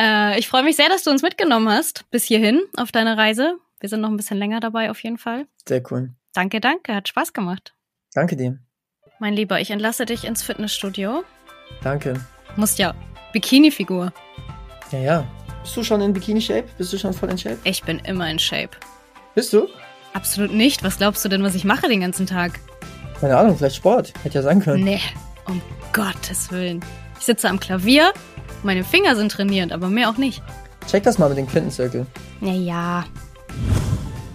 [0.00, 3.58] Äh, ich freue mich sehr, dass du uns mitgenommen hast bis hierhin auf deiner Reise.
[3.80, 5.46] Wir sind noch ein bisschen länger dabei auf jeden Fall.
[5.68, 6.10] Sehr cool.
[6.32, 6.94] Danke, danke.
[6.94, 7.74] Hat Spaß gemacht.
[8.14, 8.58] Danke dir.
[9.18, 11.24] Mein Lieber, ich entlasse dich ins Fitnessstudio.
[11.82, 12.14] Danke.
[12.56, 12.94] Musst ja.
[13.32, 14.12] Bikini-Figur.
[14.92, 15.26] Ja, ja.
[15.62, 16.68] Bist du schon in Bikini-Shape?
[16.78, 17.58] Bist du schon voll in Shape?
[17.64, 18.70] Ich bin immer in Shape.
[19.34, 19.68] Bist du?
[20.12, 20.84] Absolut nicht.
[20.84, 22.60] Was glaubst du denn, was ich mache den ganzen Tag?
[23.20, 24.12] Keine Ahnung, vielleicht Sport.
[24.22, 24.84] Hätte ja sein können.
[24.84, 25.00] Nee,
[25.46, 25.60] um
[25.92, 26.84] Gottes Willen.
[27.18, 28.12] Ich sitze am Klavier,
[28.66, 30.42] meine Finger sind trainiert, aber mehr auch nicht.
[30.86, 32.06] Check das mal mit dem Quintenzirkel.
[32.40, 33.04] Naja,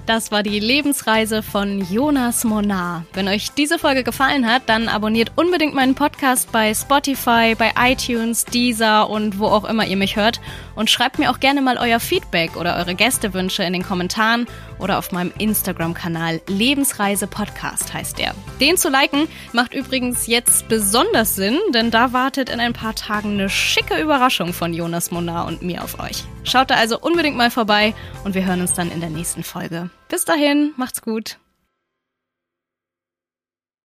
[0.08, 3.06] das war die Lebensreise von Jonas Monar.
[3.14, 8.44] Wenn euch diese Folge gefallen hat, dann abonniert unbedingt meinen Podcast bei Spotify, bei iTunes,
[8.44, 10.42] Deezer und wo auch immer ihr mich hört.
[10.76, 14.48] Und schreibt mir auch gerne mal euer Feedback oder eure Gästewünsche in den Kommentaren
[14.80, 18.34] oder auf meinem Instagram-Kanal Lebensreise Podcast heißt der.
[18.60, 23.34] Den zu liken macht übrigens jetzt besonders Sinn, denn da wartet in ein paar Tagen
[23.34, 26.24] eine schicke Überraschung von Jonas Monar und mir auf euch.
[26.44, 27.94] Schaut da also unbedingt mal vorbei
[28.24, 29.90] und wir hören uns dann in der nächsten Folge.
[30.10, 31.41] Bis dahin, macht's gut.